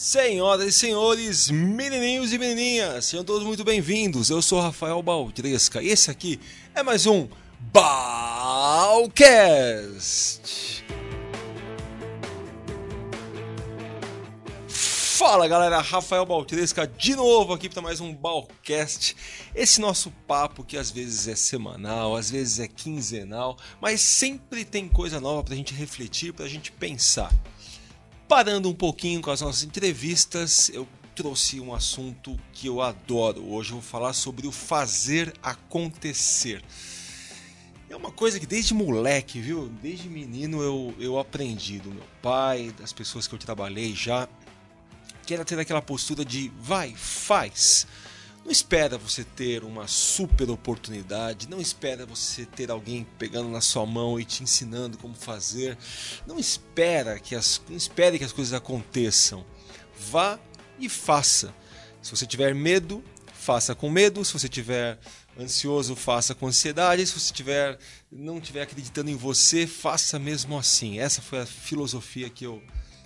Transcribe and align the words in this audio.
Senhoras 0.00 0.64
e 0.64 0.72
senhores, 0.72 1.50
menininhos 1.50 2.32
e 2.32 2.38
menininhas, 2.38 3.06
sejam 3.06 3.24
todos 3.24 3.44
muito 3.44 3.64
bem-vindos. 3.64 4.30
Eu 4.30 4.40
sou 4.40 4.60
Rafael 4.60 5.02
Baldresca 5.02 5.82
e 5.82 5.88
esse 5.88 6.08
aqui 6.08 6.38
é 6.72 6.84
mais 6.84 7.04
um 7.04 7.26
Balcast. 7.72 9.18
Fala 14.68 15.48
galera, 15.48 15.80
Rafael 15.80 16.24
Baltresca 16.24 16.86
de 16.86 17.16
novo 17.16 17.52
aqui 17.52 17.68
para 17.68 17.82
mais 17.82 18.00
um 18.00 18.14
Balcast. 18.14 19.16
Esse 19.52 19.80
nosso 19.80 20.12
papo 20.28 20.62
que 20.62 20.76
às 20.76 20.92
vezes 20.92 21.26
é 21.26 21.34
semanal, 21.34 22.14
às 22.14 22.30
vezes 22.30 22.60
é 22.60 22.68
quinzenal, 22.68 23.58
mas 23.80 24.00
sempre 24.00 24.64
tem 24.64 24.86
coisa 24.86 25.20
nova 25.20 25.42
para 25.42 25.54
a 25.54 25.56
gente 25.56 25.74
refletir, 25.74 26.32
para 26.32 26.44
a 26.44 26.48
gente 26.48 26.70
pensar. 26.70 27.32
Parando 28.28 28.68
um 28.68 28.74
pouquinho 28.74 29.22
com 29.22 29.30
as 29.30 29.40
nossas 29.40 29.62
entrevistas, 29.62 30.68
eu 30.68 30.86
trouxe 31.16 31.58
um 31.60 31.74
assunto 31.74 32.38
que 32.52 32.66
eu 32.66 32.82
adoro. 32.82 33.42
Hoje 33.50 33.70
eu 33.70 33.76
vou 33.76 33.82
falar 33.82 34.12
sobre 34.12 34.46
o 34.46 34.52
fazer 34.52 35.32
acontecer. 35.42 36.62
É 37.88 37.96
uma 37.96 38.12
coisa 38.12 38.38
que 38.38 38.46
desde 38.46 38.74
moleque, 38.74 39.40
viu? 39.40 39.70
Desde 39.82 40.10
menino 40.10 40.60
eu, 40.60 40.94
eu 41.00 41.18
aprendi 41.18 41.78
do 41.78 41.90
meu 41.90 42.04
pai, 42.20 42.70
das 42.78 42.92
pessoas 42.92 43.26
que 43.26 43.34
eu 43.34 43.38
trabalhei 43.38 43.94
já, 43.94 44.28
que 45.24 45.32
era 45.32 45.42
ter 45.42 45.58
aquela 45.58 45.80
postura 45.80 46.22
de 46.22 46.52
vai, 46.60 46.94
faz. 46.94 47.86
Não 48.48 48.52
espera 48.52 48.96
você 48.96 49.24
ter 49.24 49.62
uma 49.62 49.86
super 49.86 50.48
oportunidade, 50.48 51.50
não 51.50 51.60
espera 51.60 52.06
você 52.06 52.46
ter 52.46 52.70
alguém 52.70 53.06
pegando 53.18 53.50
na 53.50 53.60
sua 53.60 53.84
mão 53.84 54.18
e 54.18 54.24
te 54.24 54.42
ensinando 54.42 54.96
como 54.96 55.14
fazer. 55.14 55.76
Não 56.26 56.38
espera 56.38 57.18
que 57.18 57.34
as 57.34 57.60
não 57.68 57.76
espere 57.76 58.16
que 58.16 58.24
as 58.24 58.32
coisas 58.32 58.54
aconteçam. 58.54 59.44
Vá 60.10 60.38
e 60.78 60.88
faça. 60.88 61.54
Se 62.00 62.10
você 62.10 62.24
tiver 62.24 62.54
medo, 62.54 63.04
faça 63.34 63.74
com 63.74 63.90
medo. 63.90 64.24
Se 64.24 64.32
você 64.32 64.48
tiver 64.48 64.98
ansioso, 65.38 65.94
faça 65.94 66.34
com 66.34 66.46
ansiedade. 66.46 67.06
Se 67.06 67.20
você 67.20 67.34
tiver 67.34 67.78
não 68.10 68.40
tiver 68.40 68.62
acreditando 68.62 69.10
em 69.10 69.14
você, 69.14 69.66
faça 69.66 70.18
mesmo 70.18 70.56
assim. 70.56 70.98
Essa 70.98 71.20
foi 71.20 71.40
a 71.40 71.44
filosofia 71.44 72.30
que 72.30 72.46
eu 72.46 72.62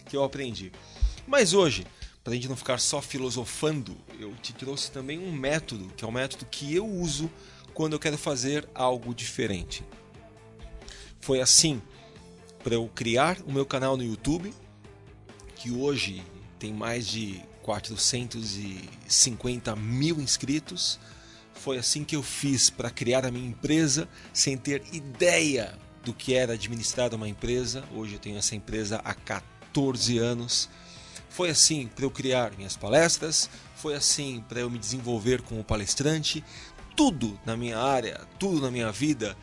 que 0.08 0.16
eu 0.16 0.22
aprendi. 0.22 0.70
Mas 1.26 1.52
hoje 1.52 1.84
para 2.22 2.32
a 2.32 2.36
gente 2.36 2.48
não 2.48 2.56
ficar 2.56 2.78
só 2.78 3.02
filosofando, 3.02 3.96
eu 4.18 4.34
te 4.36 4.52
trouxe 4.52 4.90
também 4.90 5.18
um 5.18 5.32
método, 5.32 5.88
que 5.96 6.04
é 6.04 6.06
o 6.06 6.10
um 6.10 6.14
método 6.14 6.46
que 6.46 6.74
eu 6.74 6.86
uso 6.86 7.30
quando 7.74 7.94
eu 7.94 7.98
quero 7.98 8.16
fazer 8.16 8.68
algo 8.74 9.14
diferente. 9.14 9.82
Foi 11.20 11.40
assim 11.40 11.82
para 12.62 12.74
eu 12.74 12.88
criar 12.94 13.38
o 13.44 13.52
meu 13.52 13.66
canal 13.66 13.96
no 13.96 14.04
YouTube, 14.04 14.54
que 15.56 15.72
hoje 15.72 16.22
tem 16.58 16.72
mais 16.72 17.08
de 17.08 17.42
450 17.62 19.74
mil 19.74 20.20
inscritos. 20.20 21.00
Foi 21.54 21.78
assim 21.78 22.04
que 22.04 22.14
eu 22.14 22.22
fiz 22.22 22.70
para 22.70 22.90
criar 22.90 23.26
a 23.26 23.32
minha 23.32 23.48
empresa 23.48 24.08
sem 24.32 24.56
ter 24.56 24.84
ideia 24.92 25.76
do 26.04 26.12
que 26.12 26.34
era 26.34 26.54
administrar 26.54 27.14
uma 27.14 27.28
empresa. 27.28 27.84
Hoje 27.94 28.14
eu 28.14 28.18
tenho 28.18 28.38
essa 28.38 28.54
empresa 28.54 29.00
há 29.04 29.14
14 29.14 30.18
anos 30.18 30.68
foi 31.32 31.48
assim 31.48 31.88
para 31.88 32.04
eu 32.04 32.10
criar 32.10 32.52
minhas 32.56 32.76
palestras, 32.76 33.48
foi 33.76 33.94
assim 33.94 34.44
para 34.48 34.60
eu 34.60 34.70
me 34.70 34.78
desenvolver 34.78 35.40
como 35.42 35.64
palestrante. 35.64 36.44
Tudo 36.94 37.40
na 37.46 37.56
minha 37.56 37.78
área, 37.78 38.20
tudo 38.38 38.60
na 38.60 38.70
minha 38.70 38.92
vida 38.92 39.36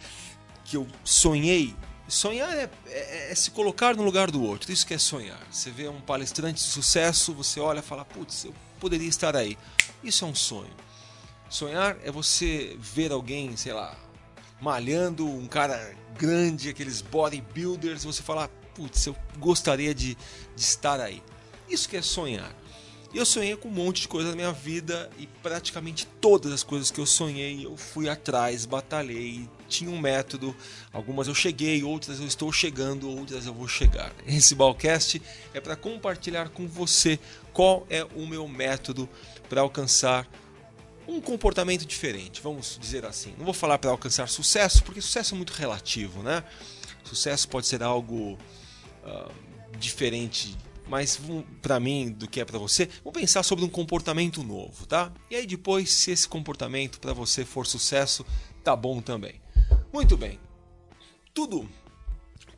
que 0.63 0.77
eu 0.77 0.87
sonhei. 1.03 1.75
Sonhar 2.07 2.55
é, 2.55 2.69
é, 2.87 3.31
é, 3.31 3.35
se 3.35 3.51
colocar 3.51 3.95
no 3.95 4.03
lugar 4.03 4.29
do 4.29 4.43
outro, 4.43 4.71
isso 4.71 4.85
que 4.85 4.93
é 4.93 4.99
sonhar. 4.99 5.39
Você 5.51 5.71
vê 5.71 5.87
um 5.87 5.99
palestrante 5.99 6.63
de 6.63 6.69
sucesso, 6.69 7.33
você 7.33 7.59
olha 7.59 7.79
e 7.79 7.83
fala: 7.83 8.05
putz, 8.05 8.45
eu 8.45 8.53
poderia 8.79 9.07
estar 9.07 9.35
aí. 9.35 9.57
Isso 10.03 10.25
é 10.25 10.27
um 10.27 10.35
sonho. 10.35 10.73
Sonhar 11.49 11.97
é 12.03 12.11
você 12.11 12.77
ver 12.79 13.11
alguém, 13.11 13.57
sei 13.57 13.73
lá, 13.73 13.95
malhando, 14.61 15.27
um 15.27 15.47
cara 15.47 15.95
grande, 16.15 16.69
aqueles 16.69 17.01
bodybuilders, 17.01 18.03
você 18.03 18.21
falar: 18.21 18.47
putz, 18.75 19.07
eu 19.07 19.15
gostaria 19.37 19.93
de, 19.93 20.15
de 20.55 20.61
estar 20.61 20.99
aí. 20.99 21.21
Isso 21.69 21.87
que 21.87 21.97
é 21.97 22.01
sonhar. 22.01 22.55
Eu 23.11 23.25
sonhei 23.25 23.55
com 23.55 23.69
um 23.69 23.71
monte 23.71 24.01
de 24.01 24.07
coisa 24.07 24.29
na 24.29 24.35
minha 24.35 24.51
vida 24.51 25.09
e 25.17 25.25
praticamente 25.41 26.05
todas 26.21 26.51
as 26.51 26.61
coisas 26.61 26.91
que 26.91 26.99
eu 26.99 27.07
sonhei 27.07 27.65
eu 27.65 27.75
fui 27.75 28.07
atrás, 28.07 28.67
batalhei, 28.67 29.49
tinha 29.67 29.89
um 29.89 29.97
método. 29.97 30.55
Algumas 30.93 31.27
eu 31.27 31.33
cheguei, 31.33 31.83
outras 31.83 32.19
eu 32.19 32.27
estou 32.27 32.51
chegando, 32.51 33.09
outras 33.09 33.47
eu 33.47 33.53
vou 33.53 33.67
chegar. 33.67 34.13
Esse 34.27 34.53
Balcast 34.53 35.19
é 35.55 35.59
para 35.59 35.75
compartilhar 35.75 36.49
com 36.49 36.67
você 36.67 37.17
qual 37.51 37.85
é 37.89 38.03
o 38.15 38.27
meu 38.27 38.47
método 38.47 39.09
para 39.49 39.61
alcançar 39.61 40.27
um 41.07 41.19
comportamento 41.19 41.87
diferente, 41.87 42.39
vamos 42.39 42.77
dizer 42.79 43.03
assim. 43.05 43.33
Não 43.39 43.45
vou 43.45 43.55
falar 43.55 43.79
para 43.79 43.89
alcançar 43.89 44.29
sucesso, 44.29 44.83
porque 44.83 45.01
sucesso 45.01 45.33
é 45.33 45.37
muito 45.37 45.53
relativo, 45.53 46.21
né? 46.21 46.43
Sucesso 47.03 47.49
pode 47.49 47.65
ser 47.65 47.81
algo 47.81 48.37
uh, 49.03 49.31
diferente 49.79 50.55
mais 50.89 51.19
para 51.61 51.79
mim 51.79 52.11
do 52.11 52.27
que 52.27 52.39
é 52.39 52.45
para 52.45 52.57
você, 52.57 52.89
vamos 53.03 53.19
pensar 53.19 53.43
sobre 53.43 53.63
um 53.63 53.69
comportamento 53.69 54.43
novo, 54.43 54.85
tá? 54.85 55.13
E 55.29 55.35
aí 55.35 55.45
depois, 55.45 55.91
se 55.91 56.11
esse 56.11 56.27
comportamento 56.27 56.99
para 56.99 57.13
você 57.13 57.45
for 57.45 57.65
sucesso, 57.65 58.25
tá 58.63 58.75
bom 58.75 59.01
também. 59.01 59.41
Muito 59.93 60.17
bem. 60.17 60.39
Tudo 61.33 61.69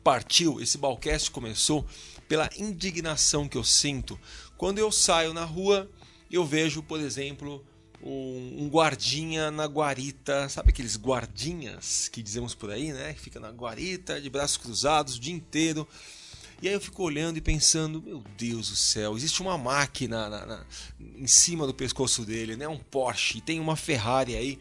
partiu, 0.02 0.60
esse 0.60 0.78
balcast 0.78 1.30
começou 1.30 1.86
pela 2.26 2.48
indignação 2.58 3.46
que 3.46 3.56
eu 3.56 3.62
sinto 3.62 4.18
quando 4.56 4.78
eu 4.78 4.90
saio 4.90 5.34
na 5.34 5.44
rua 5.44 5.90
eu 6.30 6.46
vejo, 6.46 6.82
por 6.82 6.98
exemplo, 6.98 7.62
um, 8.02 8.68
guardinha 8.70 9.50
na 9.50 9.66
guarita, 9.66 10.48
sabe 10.48 10.70
aqueles 10.70 10.96
guardinhas 10.96 12.08
que 12.08 12.22
dizemos 12.22 12.54
por 12.54 12.70
aí, 12.70 12.92
né? 12.92 13.12
Que 13.12 13.20
fica 13.20 13.38
na 13.38 13.50
guarita, 13.50 14.20
de 14.20 14.30
braços 14.30 14.56
cruzados 14.56 15.16
o 15.16 15.20
dia 15.20 15.34
inteiro 15.34 15.86
e 16.62 16.68
aí 16.68 16.74
eu 16.74 16.80
fico 16.80 17.02
olhando 17.02 17.36
e 17.36 17.40
pensando, 17.40 18.00
meu 18.00 18.22
Deus 18.38 18.70
do 18.70 18.76
céu, 18.76 19.16
existe 19.16 19.42
uma 19.42 19.58
máquina 19.58 20.28
na, 20.28 20.46
na, 20.46 20.66
em 21.00 21.26
cima 21.26 21.66
do 21.66 21.74
pescoço 21.74 22.24
dele, 22.24 22.54
né? 22.54 22.68
Um 22.68 22.78
Porsche, 22.78 23.40
tem 23.40 23.58
uma 23.58 23.74
Ferrari 23.74 24.36
aí. 24.36 24.60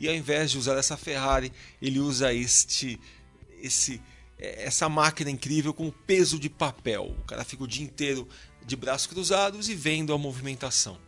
E 0.00 0.08
ao 0.08 0.14
invés 0.14 0.50
de 0.50 0.58
usar 0.58 0.76
essa 0.76 0.96
Ferrari, 0.96 1.52
ele 1.80 2.00
usa 2.00 2.34
este, 2.34 2.98
esse, 3.62 4.02
é, 4.36 4.64
essa 4.64 4.88
máquina 4.88 5.30
incrível 5.30 5.72
com 5.72 5.88
peso 5.88 6.36
de 6.36 6.50
papel. 6.50 7.14
O 7.16 7.24
cara 7.26 7.44
fica 7.44 7.62
o 7.62 7.68
dia 7.68 7.84
inteiro 7.84 8.28
de 8.66 8.74
braços 8.74 9.06
cruzados 9.06 9.68
e 9.68 9.74
vendo 9.76 10.12
a 10.12 10.18
movimentação. 10.18 10.98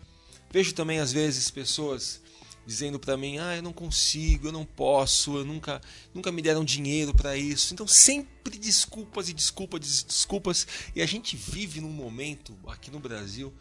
Vejo 0.52 0.72
também 0.72 1.00
às 1.00 1.12
vezes 1.12 1.50
pessoas 1.50 2.22
dizendo 2.68 2.98
para 2.98 3.16
mim: 3.16 3.38
"Ah, 3.38 3.56
eu 3.56 3.62
não 3.62 3.72
consigo, 3.72 4.48
eu 4.48 4.52
não 4.52 4.66
posso, 4.66 5.38
eu 5.38 5.44
nunca 5.44 5.80
nunca 6.12 6.30
me 6.30 6.42
deram 6.42 6.62
dinheiro 6.62 7.14
para 7.14 7.34
isso". 7.34 7.72
Então 7.72 7.88
sempre 7.88 8.58
desculpas 8.58 9.30
e 9.30 9.32
desculpas, 9.32 10.04
desculpas, 10.04 10.66
e 10.94 11.00
a 11.00 11.06
gente 11.06 11.34
vive 11.34 11.80
num 11.80 11.90
momento 11.90 12.54
aqui 12.66 12.90
no 12.90 13.00
Brasil 13.00 13.54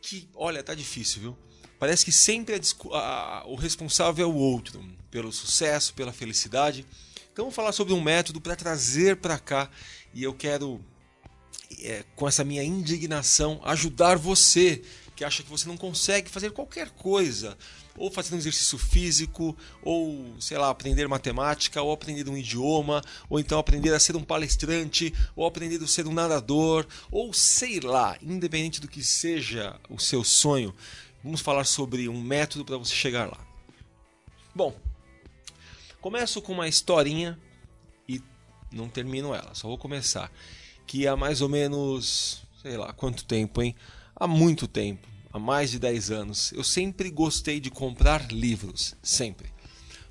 que, 0.00 0.28
olha, 0.32 0.62
tá 0.62 0.76
difícil, 0.76 1.20
viu? 1.20 1.38
Parece 1.76 2.04
que 2.04 2.12
sempre 2.12 2.54
a, 2.54 2.98
a, 2.98 3.46
o 3.48 3.56
responsável 3.56 4.24
é 4.24 4.30
o 4.30 4.36
outro 4.36 4.80
pelo 5.10 5.32
sucesso, 5.32 5.92
pela 5.94 6.12
felicidade. 6.12 6.86
Então 7.32 7.46
vamos 7.46 7.54
falar 7.56 7.72
sobre 7.72 7.92
um 7.92 8.00
método 8.00 8.40
para 8.40 8.54
trazer 8.54 9.16
para 9.16 9.40
cá 9.40 9.68
e 10.14 10.22
eu 10.22 10.32
quero 10.32 10.80
é, 11.80 12.04
com 12.14 12.28
essa 12.28 12.44
minha 12.44 12.62
indignação 12.62 13.60
ajudar 13.64 14.16
você 14.16 14.82
que 15.16 15.24
acha 15.24 15.42
que 15.42 15.50
você 15.50 15.66
não 15.66 15.76
consegue 15.76 16.30
fazer 16.30 16.52
qualquer 16.52 16.90
coisa 16.90 17.58
ou 17.96 18.10
fazer 18.10 18.34
um 18.34 18.38
exercício 18.38 18.78
físico, 18.78 19.56
ou 19.82 20.34
sei 20.40 20.58
lá, 20.58 20.70
aprender 20.70 21.08
matemática, 21.08 21.82
ou 21.82 21.92
aprender 21.92 22.28
um 22.28 22.36
idioma, 22.36 23.02
ou 23.28 23.38
então 23.40 23.58
aprender 23.58 23.92
a 23.94 24.00
ser 24.00 24.16
um 24.16 24.22
palestrante, 24.22 25.12
ou 25.34 25.46
aprender 25.46 25.82
a 25.82 25.86
ser 25.86 26.06
um 26.06 26.12
nadador, 26.12 26.86
ou 27.10 27.32
sei 27.32 27.80
lá, 27.80 28.16
independente 28.22 28.80
do 28.80 28.88
que 28.88 29.02
seja 29.02 29.78
o 29.88 29.98
seu 29.98 30.22
sonho, 30.22 30.74
vamos 31.22 31.40
falar 31.40 31.64
sobre 31.64 32.08
um 32.08 32.20
método 32.20 32.64
para 32.64 32.76
você 32.76 32.94
chegar 32.94 33.26
lá. 33.26 33.38
Bom, 34.54 34.74
começo 36.00 36.40
com 36.40 36.52
uma 36.52 36.68
historinha 36.68 37.38
e 38.08 38.22
não 38.70 38.88
termino 38.88 39.34
ela, 39.34 39.54
só 39.54 39.68
vou 39.68 39.78
começar. 39.78 40.30
Que 40.86 41.06
há 41.06 41.16
mais 41.16 41.40
ou 41.40 41.48
menos, 41.48 42.42
sei 42.62 42.76
lá, 42.76 42.92
quanto 42.92 43.24
tempo, 43.24 43.60
hein? 43.60 43.74
Há 44.14 44.26
muito 44.26 44.68
tempo 44.68 45.15
há 45.36 45.38
mais 45.38 45.70
de 45.70 45.78
10 45.78 46.10
anos, 46.10 46.52
eu 46.52 46.64
sempre 46.64 47.10
gostei 47.10 47.60
de 47.60 47.70
comprar 47.70 48.32
livros, 48.32 48.94
sempre. 49.02 49.52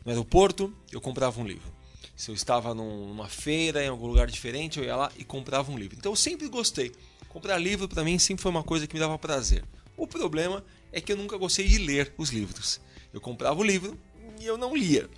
No 0.03 0.11
aeroporto, 0.11 0.71
eu 0.91 1.01
comprava 1.01 1.41
um 1.41 1.47
livro. 1.47 1.73
Se 2.15 2.29
eu 2.29 2.35
estava 2.35 2.73
numa 2.73 3.27
feira, 3.27 3.83
em 3.83 3.87
algum 3.87 4.05
lugar 4.05 4.27
diferente, 4.27 4.77
eu 4.77 4.85
ia 4.85 4.95
lá 4.95 5.11
e 5.17 5.23
comprava 5.23 5.71
um 5.71 5.77
livro. 5.77 5.97
Então 5.97 6.11
eu 6.11 6.15
sempre 6.15 6.47
gostei. 6.47 6.91
Comprar 7.27 7.57
livro 7.57 7.89
para 7.89 8.03
mim 8.03 8.19
sempre 8.19 8.43
foi 8.43 8.51
uma 8.51 8.63
coisa 8.63 8.87
que 8.87 8.93
me 8.93 8.99
dava 8.99 9.17
prazer. 9.17 9.65
O 9.97 10.07
problema 10.07 10.63
é 10.91 11.01
que 11.01 11.11
eu 11.11 11.17
nunca 11.17 11.37
gostei 11.37 11.67
de 11.67 11.79
ler 11.79 12.13
os 12.17 12.29
livros. 12.29 12.79
Eu 13.11 13.19
comprava 13.19 13.59
o 13.59 13.63
livro 13.63 13.99
e 14.39 14.45
eu 14.45 14.57
não 14.57 14.75
lia. 14.75 15.09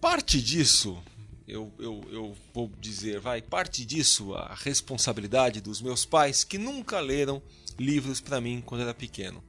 Parte 0.00 0.40
disso 0.40 1.02
eu, 1.46 1.70
eu, 1.78 2.02
eu 2.10 2.36
vou 2.54 2.70
dizer, 2.80 3.20
vai, 3.20 3.42
parte 3.42 3.84
disso 3.84 4.34
a 4.34 4.54
responsabilidade 4.54 5.60
dos 5.60 5.82
meus 5.82 6.04
pais 6.04 6.42
que 6.44 6.56
nunca 6.56 7.00
leram 7.00 7.42
livros 7.78 8.20
para 8.20 8.40
mim 8.40 8.62
quando 8.64 8.82
era 8.82 8.94
pequeno. 8.94 9.42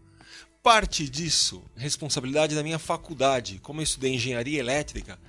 Parte 0.61 1.07
disso, 1.07 1.63
responsabilidade 1.75 2.55
da 2.55 2.63
minha 2.63 2.79
faculdade. 2.79 3.59
Como 3.61 3.81
eu 3.81 3.83
estudei 3.83 4.13
engenharia 4.13 4.59
elétrica, 4.59 5.19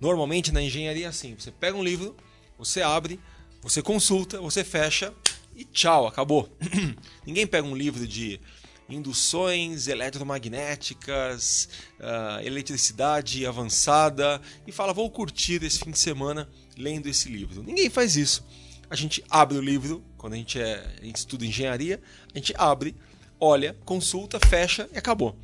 normalmente 0.00 0.52
na 0.52 0.62
engenharia 0.62 1.06
é 1.06 1.08
assim: 1.08 1.34
você 1.36 1.50
pega 1.50 1.76
um 1.76 1.82
livro, 1.82 2.16
você 2.56 2.80
abre, 2.80 3.18
você 3.60 3.82
consulta, 3.82 4.40
você 4.40 4.62
fecha 4.62 5.12
e 5.56 5.64
tchau, 5.64 6.06
acabou. 6.06 6.48
Ninguém 7.26 7.46
pega 7.46 7.66
um 7.66 7.74
livro 7.74 8.06
de 8.06 8.40
induções 8.88 9.88
eletromagnéticas, 9.88 11.68
uh, 11.98 12.46
eletricidade 12.46 13.46
avançada 13.46 14.40
e 14.66 14.72
fala: 14.72 14.92
vou 14.92 15.10
curtir 15.10 15.62
esse 15.64 15.80
fim 15.80 15.90
de 15.90 15.98
semana 15.98 16.48
lendo 16.76 17.08
esse 17.08 17.28
livro. 17.28 17.62
Ninguém 17.62 17.88
faz 17.90 18.16
isso. 18.16 18.44
A 18.88 18.96
gente 18.96 19.24
abre 19.28 19.56
o 19.56 19.60
livro, 19.60 20.04
quando 20.16 20.34
a 20.34 20.36
gente, 20.36 20.58
é, 20.60 20.86
a 21.00 21.04
gente 21.04 21.16
estuda 21.16 21.44
engenharia, 21.44 22.00
a 22.34 22.38
gente 22.38 22.54
abre, 22.56 22.94
olha, 23.40 23.76
consulta, 23.84 24.38
fecha 24.40 24.88
e 24.92 24.98
acabou. 24.98 25.36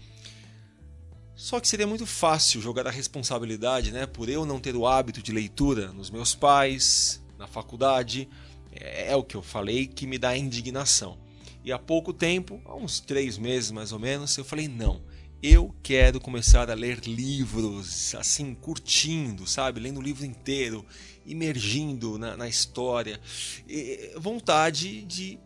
Só 1.34 1.58
que 1.58 1.66
seria 1.66 1.86
muito 1.86 2.06
fácil 2.06 2.60
jogar 2.60 2.86
a 2.86 2.90
responsabilidade, 2.90 3.92
né, 3.92 4.06
por 4.06 4.28
eu 4.28 4.44
não 4.44 4.60
ter 4.60 4.76
o 4.76 4.86
hábito 4.86 5.22
de 5.22 5.32
leitura 5.32 5.90
nos 5.92 6.10
meus 6.10 6.34
pais, 6.34 7.22
na 7.38 7.46
faculdade. 7.46 8.28
É, 8.72 9.12
é 9.12 9.16
o 9.16 9.24
que 9.24 9.36
eu 9.36 9.42
falei 9.42 9.86
que 9.86 10.06
me 10.06 10.18
dá 10.18 10.36
indignação. 10.36 11.18
E 11.64 11.72
há 11.72 11.78
pouco 11.78 12.12
tempo, 12.12 12.60
há 12.64 12.74
uns 12.74 13.00
três 13.00 13.36
meses 13.38 13.70
mais 13.70 13.92
ou 13.92 13.98
menos, 13.98 14.36
eu 14.36 14.44
falei: 14.44 14.68
não, 14.68 15.00
eu 15.42 15.74
quero 15.82 16.20
começar 16.20 16.70
a 16.70 16.74
ler 16.74 17.00
livros, 17.06 18.14
assim, 18.14 18.54
curtindo, 18.54 19.46
sabe? 19.46 19.80
Lendo 19.80 19.98
o 19.98 20.02
livro 20.02 20.24
inteiro, 20.24 20.84
imergindo 21.24 22.18
na, 22.18 22.36
na 22.36 22.48
história. 22.48 23.18
E, 23.66 24.12
vontade 24.16 25.02
de 25.02 25.38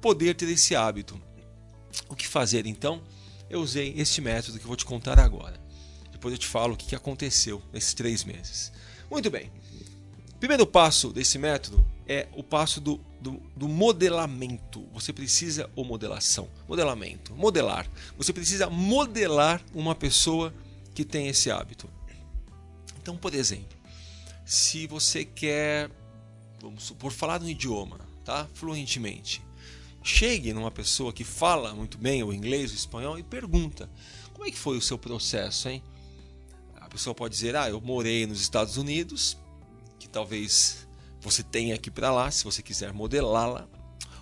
poder 0.00 0.34
ter 0.34 0.48
esse 0.48 0.74
hábito. 0.74 1.20
O 2.08 2.16
que 2.16 2.26
fazer 2.26 2.66
então? 2.66 3.02
Eu 3.50 3.60
usei 3.60 3.94
este 3.96 4.20
método 4.20 4.58
que 4.58 4.64
eu 4.64 4.68
vou 4.68 4.76
te 4.76 4.84
contar 4.84 5.18
agora. 5.18 5.60
Depois 6.10 6.32
eu 6.32 6.38
te 6.38 6.46
falo 6.46 6.74
o 6.74 6.76
que 6.76 6.94
aconteceu 6.94 7.62
nesses 7.72 7.92
três 7.92 8.24
meses. 8.24 8.72
Muito 9.10 9.30
bem. 9.30 9.52
Primeiro 10.40 10.66
passo 10.66 11.12
desse 11.12 11.38
método 11.38 11.84
é 12.06 12.28
o 12.32 12.42
passo 12.42 12.80
do, 12.80 12.98
do, 13.24 13.40
do, 13.56 13.66
modelamento. 13.66 14.86
Você 14.92 15.10
precisa, 15.10 15.70
ou 15.74 15.82
modelação, 15.82 16.46
modelamento, 16.68 17.34
modelar. 17.34 17.90
Você 18.18 18.34
precisa 18.34 18.68
modelar 18.68 19.62
uma 19.72 19.94
pessoa 19.94 20.52
que 20.94 21.06
tem 21.06 21.28
esse 21.28 21.50
hábito. 21.50 21.88
Então, 23.00 23.16
por 23.16 23.34
exemplo, 23.34 23.78
se 24.44 24.86
você 24.86 25.24
quer, 25.24 25.90
vamos 26.60 26.82
supor, 26.84 27.12
falar 27.12 27.40
um 27.40 27.48
idioma, 27.48 27.98
tá? 28.26 28.46
Fluentemente. 28.52 29.42
Chegue 30.02 30.52
numa 30.52 30.70
pessoa 30.70 31.10
que 31.10 31.24
fala 31.24 31.74
muito 31.74 31.96
bem 31.96 32.22
o 32.22 32.30
inglês, 32.30 32.72
o 32.72 32.74
espanhol 32.74 33.18
e 33.18 33.22
pergunta: 33.22 33.88
como 34.34 34.46
é 34.46 34.50
que 34.50 34.58
foi 34.58 34.76
o 34.76 34.82
seu 34.82 34.98
processo, 34.98 35.70
hein? 35.70 35.82
A 36.76 36.90
pessoa 36.90 37.14
pode 37.14 37.32
dizer: 37.32 37.56
ah, 37.56 37.70
eu 37.70 37.80
morei 37.80 38.26
nos 38.26 38.42
Estados 38.42 38.76
Unidos, 38.76 39.38
que 39.98 40.06
talvez 40.06 40.83
você 41.24 41.42
tenha 41.42 41.74
aqui 41.74 41.90
para 41.90 42.12
lá, 42.12 42.30
se 42.30 42.44
você 42.44 42.62
quiser 42.62 42.92
modelá-la. 42.92 43.66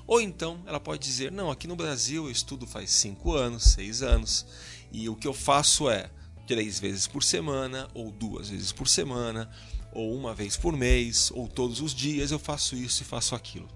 Ou 0.06 0.20
então 0.20 0.62
ela 0.66 0.81
pode 0.81 1.02
dizer: 1.02 1.32
Não, 1.32 1.50
aqui 1.50 1.66
no 1.66 1.76
Brasil 1.76 2.25
eu 2.25 2.31
estudo 2.31 2.66
faz 2.66 2.90
5 2.90 3.32
anos, 3.32 3.64
6 3.64 4.02
anos, 4.02 4.46
e 4.93 5.08
o 5.08 5.16
que 5.16 5.26
eu 5.26 5.34
faço 5.34 5.90
é 5.90 6.10
três 6.46 6.78
vezes 6.78 7.06
por 7.06 7.22
semana, 7.22 7.88
ou 7.94 8.10
duas 8.10 8.49
vezes 8.49 8.72
por 8.72 8.88
semana, 8.88 9.50
ou 9.93 10.14
uma 10.14 10.34
vez 10.34 10.56
por 10.56 10.76
mês, 10.76 11.31
ou 11.34 11.49
todos 11.49 11.81
os 11.81 11.94
dias 11.94 12.31
eu 12.31 12.38
faço 12.38 12.75
isso 12.76 13.02
e 13.02 13.06
faço 13.06 13.34
aquilo. 13.34 13.69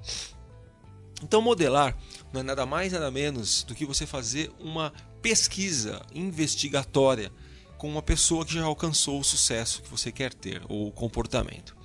Então, 1.22 1.40
modelar 1.40 1.96
não 2.32 2.40
é 2.40 2.44
nada 2.44 2.66
mais 2.66 2.92
nada 2.92 3.10
menos 3.10 3.62
do 3.62 3.74
que 3.74 3.86
você 3.86 4.06
fazer 4.06 4.52
uma 4.60 4.92
pesquisa 5.22 6.04
investigatória 6.14 7.32
com 7.78 7.88
uma 7.88 8.02
pessoa 8.02 8.44
que 8.44 8.54
já 8.54 8.64
alcançou 8.64 9.20
o 9.20 9.24
sucesso 9.24 9.82
que 9.82 9.90
você 9.90 10.10
quer 10.10 10.32
ter, 10.32 10.62
ou 10.68 10.88
o 10.88 10.92
comportamento. 10.92 11.75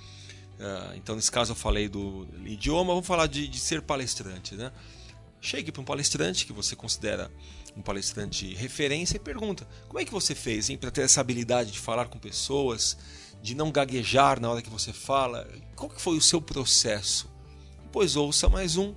Uh, 0.61 0.95
então, 0.95 1.15
nesse 1.15 1.31
caso, 1.31 1.53
eu 1.53 1.55
falei 1.55 1.89
do 1.89 2.27
idioma, 2.45 2.93
vamos 2.93 3.07
falar 3.07 3.25
de, 3.25 3.47
de 3.47 3.59
ser 3.59 3.81
palestrante. 3.81 4.53
Né? 4.53 4.71
Chegue 5.41 5.71
para 5.71 5.81
um 5.81 5.85
palestrante 5.85 6.45
que 6.45 6.53
você 6.53 6.75
considera 6.75 7.31
um 7.75 7.81
palestrante 7.81 8.53
referência 8.53 9.15
e 9.15 9.19
pergunta: 9.19 9.67
como 9.87 9.99
é 9.99 10.05
que 10.05 10.11
você 10.11 10.35
fez 10.35 10.69
para 10.75 10.91
ter 10.91 11.01
essa 11.01 11.19
habilidade 11.19 11.71
de 11.71 11.79
falar 11.79 12.09
com 12.09 12.19
pessoas, 12.19 12.95
de 13.41 13.55
não 13.55 13.71
gaguejar 13.71 14.39
na 14.39 14.51
hora 14.51 14.61
que 14.61 14.69
você 14.69 14.93
fala? 14.93 15.49
Qual 15.75 15.89
que 15.89 15.99
foi 15.99 16.15
o 16.15 16.21
seu 16.21 16.39
processo? 16.39 17.27
Depois 17.81 18.15
ouça 18.15 18.47
mais 18.47 18.77
um, 18.77 18.93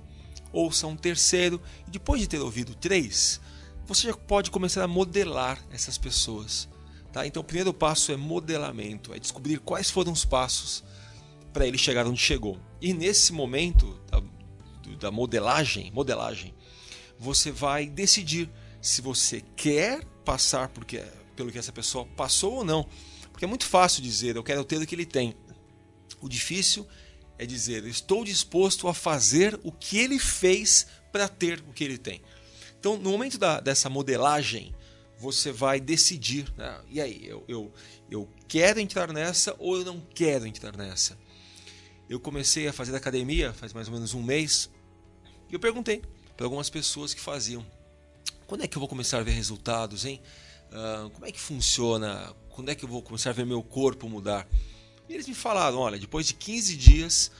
ouça 0.53 0.85
um 0.85 0.95
terceiro, 0.95 1.59
e 1.87 1.89
depois 1.89 2.21
de 2.21 2.27
ter 2.27 2.39
ouvido 2.39 2.75
três, 2.75 3.41
você 3.87 4.07
já 4.07 4.13
pode 4.13 4.51
começar 4.51 4.83
a 4.83 4.87
modelar 4.87 5.59
essas 5.71 5.97
pessoas. 5.97 6.69
Tá? 7.11 7.25
Então, 7.25 7.41
o 7.41 7.45
primeiro 7.45 7.73
passo 7.73 8.11
é 8.11 8.17
modelamento, 8.17 9.15
é 9.15 9.19
descobrir 9.19 9.59
quais 9.59 9.89
foram 9.89 10.11
os 10.11 10.25
passos 10.25 10.83
para 11.55 11.65
ele 11.65 11.77
chegar 11.77 12.05
onde 12.05 12.19
chegou. 12.19 12.59
E 12.81 12.93
nesse 12.93 13.31
momento 13.31 13.97
da, 14.11 14.21
da 14.99 15.09
modelagem, 15.09 15.89
modelagem, 15.89 16.53
você 17.17 17.49
vai 17.49 17.87
decidir 17.87 18.49
se 18.81 19.01
você 19.01 19.41
quer 19.55 20.03
passar 20.25 20.67
porque, 20.67 21.01
pelo 21.33 21.49
que 21.49 21.57
essa 21.57 21.71
pessoa 21.71 22.05
passou 22.07 22.55
ou 22.55 22.65
não. 22.65 22.85
Porque 23.31 23.45
é 23.45 23.47
muito 23.47 23.65
fácil 23.65 24.03
dizer, 24.03 24.35
eu 24.35 24.43
quero 24.43 24.65
ter 24.65 24.81
o 24.81 24.85
que 24.85 24.93
ele 24.93 25.05
tem. 25.05 25.33
O 26.19 26.27
difícil 26.27 26.85
é 27.37 27.45
dizer, 27.45 27.85
estou 27.85 28.25
disposto 28.25 28.89
a 28.89 28.93
fazer 28.93 29.57
o 29.63 29.71
que 29.71 29.97
ele 29.97 30.19
fez 30.19 30.85
para 31.09 31.29
ter 31.29 31.63
o 31.69 31.71
que 31.71 31.85
ele 31.85 31.97
tem. 31.97 32.21
Então, 32.77 32.97
no 32.97 33.11
momento 33.11 33.37
da, 33.37 33.61
dessa 33.61 33.89
modelagem, 33.89 34.75
você 35.17 35.53
vai 35.53 35.79
decidir, 35.79 36.53
né? 36.57 36.81
e 36.89 36.99
aí, 36.99 37.25
eu, 37.25 37.45
eu, 37.47 37.73
eu 38.11 38.29
quero 38.45 38.77
entrar 38.81 39.13
nessa 39.13 39.55
ou 39.57 39.77
eu 39.77 39.85
não 39.85 40.01
quero 40.13 40.45
entrar 40.45 40.75
nessa? 40.75 41.17
Eu 42.09 42.19
comecei 42.19 42.67
a 42.67 42.73
fazer 42.73 42.95
academia 42.95 43.53
faz 43.53 43.73
mais 43.73 43.87
ou 43.87 43.93
menos 43.93 44.13
um 44.13 44.21
mês 44.21 44.69
e 45.49 45.53
eu 45.53 45.59
perguntei 45.59 46.01
para 46.35 46.45
algumas 46.45 46.69
pessoas 46.69 47.13
que 47.13 47.21
faziam: 47.21 47.65
quando 48.47 48.63
é 48.63 48.67
que 48.67 48.77
eu 48.77 48.79
vou 48.79 48.89
começar 48.89 49.19
a 49.19 49.23
ver 49.23 49.31
resultados, 49.31 50.05
hein? 50.05 50.21
Uh, 50.71 51.09
como 51.11 51.25
é 51.25 51.31
que 51.31 51.39
funciona? 51.39 52.33
Quando 52.49 52.69
é 52.69 52.75
que 52.75 52.83
eu 52.83 52.89
vou 52.89 53.01
começar 53.01 53.29
a 53.29 53.33
ver 53.33 53.45
meu 53.45 53.63
corpo 53.63 54.09
mudar? 54.09 54.47
E 55.07 55.13
eles 55.13 55.27
me 55.27 55.35
falaram: 55.35 55.77
olha, 55.77 55.99
depois 55.99 56.27
de 56.27 56.33
15 56.33 56.75
dias 56.75 57.31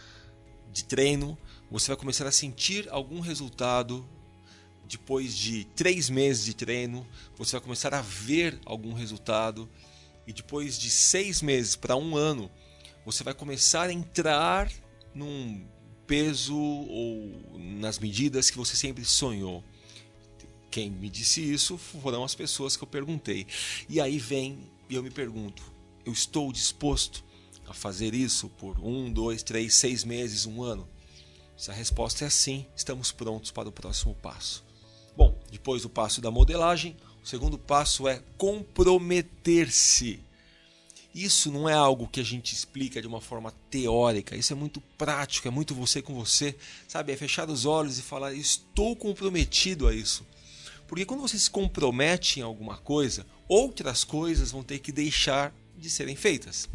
de 0.72 0.84
treino, 0.84 1.38
você 1.70 1.88
vai 1.88 1.98
começar 1.98 2.28
a 2.28 2.32
sentir 2.32 2.88
algum 2.90 3.20
resultado. 3.20 4.08
Depois 4.88 5.36
de 5.36 5.66
três 5.76 6.12
meses 6.12 6.46
de 6.46 6.54
treino, 6.54 7.08
você 7.36 7.54
vai 7.54 7.62
começar 7.62 7.92
a 7.94 8.02
ver 8.02 8.60
algum 8.66 8.94
resultado. 8.94 9.68
E 10.28 10.34
depois 10.34 10.78
de 10.78 10.92
seis 10.92 11.42
meses 11.42 11.76
para 11.76 11.96
um 11.96 12.16
ano, 12.16 12.52
você 13.06 13.24
vai 13.24 13.34
começar 13.34 13.90
a 13.90 13.94
entrar 13.94 14.72
num 15.14 15.66
peso 16.08 16.58
ou 16.58 17.32
nas 17.58 18.00
medidas 18.00 18.50
que 18.50 18.58
você 18.58 18.76
sempre 18.76 19.06
sonhou. 19.06 19.64
Quem 20.72 20.90
me 20.90 21.10
disse 21.10 21.42
isso 21.42 21.78
foram 21.78 22.24
as 22.24 22.36
pessoas 22.36 22.76
que 22.76 22.84
eu 22.84 22.88
perguntei. 22.88 23.48
E 23.88 24.02
aí 24.02 24.18
vem 24.18 24.60
e 24.90 24.96
eu 24.96 25.04
me 25.04 25.12
pergunto: 25.12 25.64
eu 26.06 26.12
estou 26.12 26.52
disposto 26.52 27.24
a 27.68 27.74
fazer 27.74 28.14
isso 28.14 28.50
por 28.50 28.78
um, 28.80 29.12
dois, 29.12 29.42
três, 29.44 29.76
seis 29.76 30.04
meses, 30.04 30.46
um 30.46 30.62
ano? 30.62 30.88
Se 31.56 31.72
a 31.72 31.74
resposta 31.74 32.26
é 32.26 32.30
sim, 32.30 32.66
estamos 32.76 33.12
prontos 33.12 33.52
para 33.52 33.70
o 33.70 33.72
próximo 33.72 34.14
passo. 34.16 34.64
Bom, 35.16 35.34
depois 35.50 35.84
do 35.84 35.90
passo 35.90 36.20
da 36.20 36.30
modelagem, 36.30 36.98
o 37.24 37.28
segundo 37.28 37.58
passo 37.58 38.08
é 38.08 38.22
comprometer-se 38.38 40.20
isso 41.16 41.50
não 41.50 41.70
é 41.70 41.74
algo 41.74 42.10
que 42.10 42.20
a 42.20 42.24
gente 42.24 42.54
explica 42.54 43.02
de 43.02 43.08
uma 43.08 43.22
forma 43.22 43.54
teórica, 43.72 44.36
isso 44.36 44.52
é 44.52 44.56
muito 44.56 44.82
prático, 44.98 45.48
é 45.48 45.52
muito 45.52 45.74
você 45.74 46.02
com 46.02 46.14
você, 46.14 46.54
sabe? 46.90 47.14
É 47.14 47.16
fechar 47.16 47.50
os 47.50 47.66
olhos 47.66 47.98
e 47.98 48.02
falar: 48.02 48.34
estou 48.34 48.98
comprometido 48.98 49.88
a 49.88 49.96
isso. 49.96 50.26
Porque 50.86 51.06
quando 51.06 51.22
você 51.22 51.40
se 51.40 51.50
compromete 51.50 52.42
em 52.42 52.44
alguma 52.44 52.78
coisa, 52.78 53.26
outras 53.48 54.04
coisas 54.04 54.52
vão 54.52 54.62
ter 54.62 54.80
que 54.80 54.92
deixar 54.92 55.56
de 55.78 55.90
serem 55.90 56.18
feitas. 56.18 56.70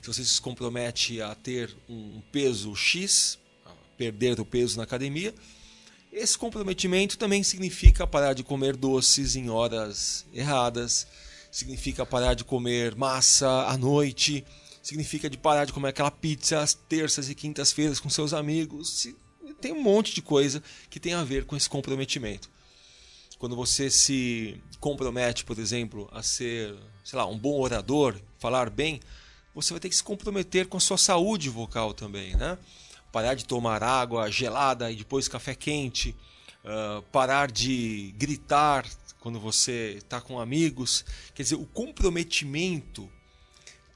Se 0.00 0.06
você 0.06 0.24
se 0.24 0.40
compromete 0.40 1.20
a 1.20 1.34
ter 1.34 1.76
um 1.90 2.22
peso 2.32 2.74
X, 2.74 3.38
a 3.66 3.70
perder 3.98 4.40
o 4.40 4.46
peso 4.46 4.78
na 4.78 4.84
academia, 4.84 5.34
esse 6.10 6.38
comprometimento 6.38 7.18
também 7.18 7.42
significa 7.42 8.06
parar 8.06 8.32
de 8.32 8.42
comer 8.42 8.76
doces 8.76 9.36
em 9.36 9.50
horas 9.50 10.24
erradas 10.32 11.06
significa 11.50 12.06
parar 12.06 12.34
de 12.34 12.44
comer 12.44 12.94
massa 12.94 13.66
à 13.66 13.76
noite, 13.76 14.44
significa 14.82 15.28
de 15.28 15.36
parar 15.36 15.64
de 15.64 15.72
comer 15.72 15.88
aquela 15.88 16.10
pizza 16.10 16.60
às 16.60 16.74
terças 16.74 17.28
e 17.28 17.34
quintas-feiras 17.34 18.00
com 18.00 18.08
seus 18.08 18.32
amigos. 18.32 19.08
Tem 19.60 19.72
um 19.72 19.82
monte 19.82 20.14
de 20.14 20.22
coisa 20.22 20.62
que 20.88 21.00
tem 21.00 21.14
a 21.14 21.24
ver 21.24 21.44
com 21.44 21.56
esse 21.56 21.68
comprometimento. 21.68 22.48
Quando 23.38 23.56
você 23.56 23.90
se 23.90 24.60
compromete, 24.78 25.44
por 25.44 25.58
exemplo, 25.58 26.08
a 26.12 26.22
ser, 26.22 26.76
sei 27.04 27.18
lá, 27.18 27.26
um 27.26 27.38
bom 27.38 27.58
orador, 27.58 28.14
falar 28.38 28.68
bem, 28.68 29.00
você 29.54 29.72
vai 29.72 29.80
ter 29.80 29.88
que 29.88 29.96
se 29.96 30.02
comprometer 30.02 30.66
com 30.66 30.76
a 30.76 30.80
sua 30.80 30.98
saúde 30.98 31.48
vocal 31.48 31.92
também, 31.92 32.36
né? 32.36 32.58
Parar 33.10 33.34
de 33.34 33.44
tomar 33.44 33.82
água 33.82 34.30
gelada 34.30 34.90
e 34.90 34.96
depois 34.96 35.26
café 35.26 35.54
quente, 35.54 36.14
uh, 36.64 37.02
parar 37.10 37.50
de 37.50 38.14
gritar 38.16 38.86
quando 39.20 39.38
você 39.38 39.94
está 39.98 40.20
com 40.20 40.40
amigos. 40.40 41.04
Quer 41.34 41.42
dizer, 41.42 41.54
o 41.54 41.66
comprometimento 41.66 43.08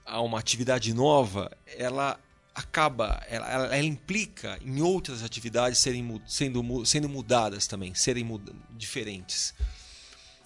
a 0.04 0.20
uma 0.20 0.38
atividade 0.38 0.92
nova, 0.92 1.50
ela 1.66 2.20
acaba, 2.54 3.24
ela, 3.28 3.50
ela, 3.50 3.64
ela, 3.66 3.84
implica 3.84 4.58
em 4.62 4.80
outras 4.80 5.24
atividades 5.24 5.78
serem 5.78 6.22
sendo, 6.26 6.86
sendo 6.86 7.08
mudadas 7.08 7.66
também, 7.66 7.94
serem 7.94 8.22
mud 8.22 8.52
diferentes. 8.76 9.54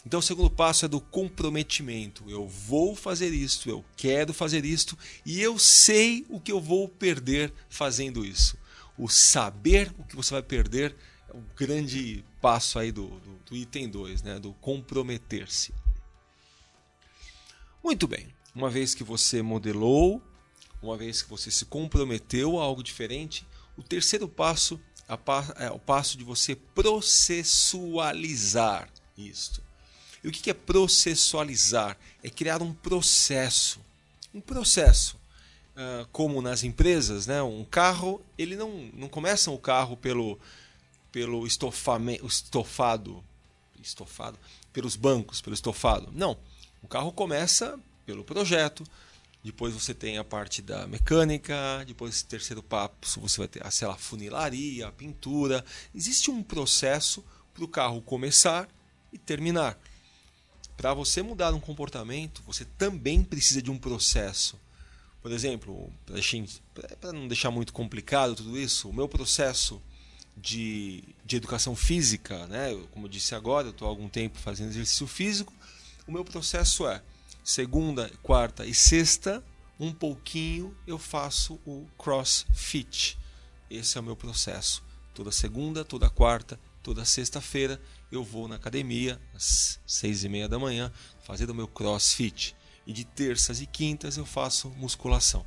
Então 0.06 0.20
o 0.20 0.22
segundo 0.22 0.48
passo 0.48 0.86
é 0.86 0.88
do 0.88 1.00
comprometimento. 1.00 2.24
Eu 2.30 2.48
vou 2.48 2.94
fazer 2.94 3.28
isto, 3.34 3.68
eu 3.68 3.84
quero 3.96 4.32
fazer 4.32 4.64
isto 4.64 4.96
e 5.26 5.40
eu 5.40 5.58
sei 5.58 6.24
o 6.30 6.40
que 6.40 6.52
eu 6.52 6.60
vou 6.60 6.88
perder 6.88 7.52
fazendo 7.68 8.24
isso. 8.24 8.56
O 8.96 9.08
saber 9.08 9.92
o 9.98 10.04
que 10.04 10.16
você 10.16 10.32
vai 10.32 10.42
perder 10.42 10.96
é 11.28 11.36
o 11.36 11.42
grande 11.54 12.24
passo 12.40 12.78
aí 12.78 12.92
do, 12.92 13.08
do, 13.08 13.38
do 13.46 13.56
item 13.56 13.88
2, 13.88 14.22
né? 14.22 14.38
do 14.38 14.52
comprometer-se. 14.54 15.74
Muito 17.82 18.06
bem, 18.06 18.28
uma 18.54 18.70
vez 18.70 18.94
que 18.94 19.04
você 19.04 19.42
modelou, 19.42 20.22
uma 20.82 20.96
vez 20.96 21.22
que 21.22 21.30
você 21.30 21.50
se 21.50 21.64
comprometeu 21.64 22.60
a 22.60 22.64
algo 22.64 22.82
diferente, 22.82 23.46
o 23.76 23.82
terceiro 23.82 24.28
passo 24.28 24.80
é 25.56 25.70
o 25.70 25.78
passo 25.78 26.18
de 26.18 26.24
você 26.24 26.54
processualizar 26.54 28.90
isto. 29.16 29.62
E 30.22 30.28
o 30.28 30.32
que 30.32 30.50
é 30.50 30.54
processualizar? 30.54 31.96
É 32.22 32.28
criar 32.28 32.62
um 32.62 32.74
processo. 32.74 33.80
Um 34.34 34.40
processo. 34.40 35.16
Uh, 35.76 36.06
como 36.10 36.42
nas 36.42 36.64
empresas, 36.64 37.26
né? 37.26 37.40
um 37.40 37.64
carro, 37.64 38.20
ele 38.36 38.56
não, 38.56 38.90
não 38.92 39.08
começa 39.08 39.50
o 39.50 39.58
carro 39.58 39.96
pelo, 39.96 40.38
pelo 41.10 41.46
estofamento, 41.46 42.26
estofado, 42.26 43.24
estofado, 43.82 44.38
pelos 44.72 44.96
bancos, 44.96 45.40
pelo 45.40 45.54
estofado. 45.54 46.10
Não. 46.12 46.36
O 46.82 46.88
carro 46.88 47.12
começa 47.12 47.78
pelo 48.06 48.24
projeto, 48.24 48.84
depois 49.42 49.72
você 49.72 49.94
tem 49.94 50.18
a 50.18 50.24
parte 50.24 50.60
da 50.60 50.86
mecânica, 50.86 51.84
depois 51.86 52.22
terceiro 52.22 52.62
passo 52.62 53.20
você 53.20 53.38
vai 53.38 53.48
ter 53.48 53.64
a, 53.64 53.70
sei 53.70 53.86
lá, 53.88 53.96
funilaria, 53.96 54.86
a 54.86 54.92
pintura. 54.92 55.64
Existe 55.94 56.30
um 56.30 56.42
processo 56.42 57.24
para 57.54 57.64
o 57.64 57.68
carro 57.68 58.02
começar 58.02 58.68
e 59.12 59.18
terminar. 59.18 59.78
Para 60.76 60.94
você 60.94 61.22
mudar 61.22 61.52
um 61.54 61.60
comportamento, 61.60 62.42
você 62.46 62.64
também 62.64 63.24
precisa 63.24 63.60
de 63.62 63.70
um 63.70 63.78
processo. 63.78 64.58
Por 65.20 65.32
exemplo, 65.32 65.92
para 67.00 67.12
não 67.12 67.26
deixar 67.26 67.50
muito 67.50 67.72
complicado 67.72 68.36
tudo 68.36 68.56
isso, 68.56 68.88
o 68.88 68.92
meu 68.92 69.08
processo 69.08 69.82
de, 70.40 71.02
de 71.24 71.36
educação 71.36 71.74
física, 71.74 72.46
né? 72.46 72.70
como 72.92 73.06
eu 73.06 73.10
disse 73.10 73.34
agora, 73.34 73.68
eu 73.68 73.70
estou 73.70 73.86
há 73.86 73.90
algum 73.90 74.08
tempo 74.08 74.38
fazendo 74.38 74.70
exercício 74.70 75.06
físico, 75.06 75.52
o 76.06 76.12
meu 76.12 76.24
processo 76.24 76.86
é 76.86 77.02
segunda, 77.42 78.10
quarta 78.22 78.64
e 78.64 78.74
sexta, 78.74 79.44
um 79.78 79.92
pouquinho 79.92 80.76
eu 80.86 80.98
faço 80.98 81.60
o 81.66 81.86
crossfit. 81.96 83.18
Esse 83.70 83.98
é 83.98 84.00
o 84.00 84.04
meu 84.04 84.16
processo. 84.16 84.82
Toda 85.14 85.30
segunda, 85.30 85.84
toda 85.84 86.08
quarta, 86.08 86.58
toda 86.82 87.04
sexta-feira 87.04 87.80
eu 88.10 88.24
vou 88.24 88.48
na 88.48 88.56
academia 88.56 89.20
às 89.34 89.78
seis 89.86 90.24
e 90.24 90.28
meia 90.28 90.48
da 90.48 90.58
manhã 90.58 90.92
fazer 91.22 91.50
o 91.50 91.54
meu 91.54 91.68
crossfit 91.68 92.56
e 92.86 92.92
de 92.92 93.04
terças 93.04 93.60
e 93.60 93.66
quintas 93.66 94.16
eu 94.16 94.24
faço 94.24 94.70
musculação. 94.70 95.44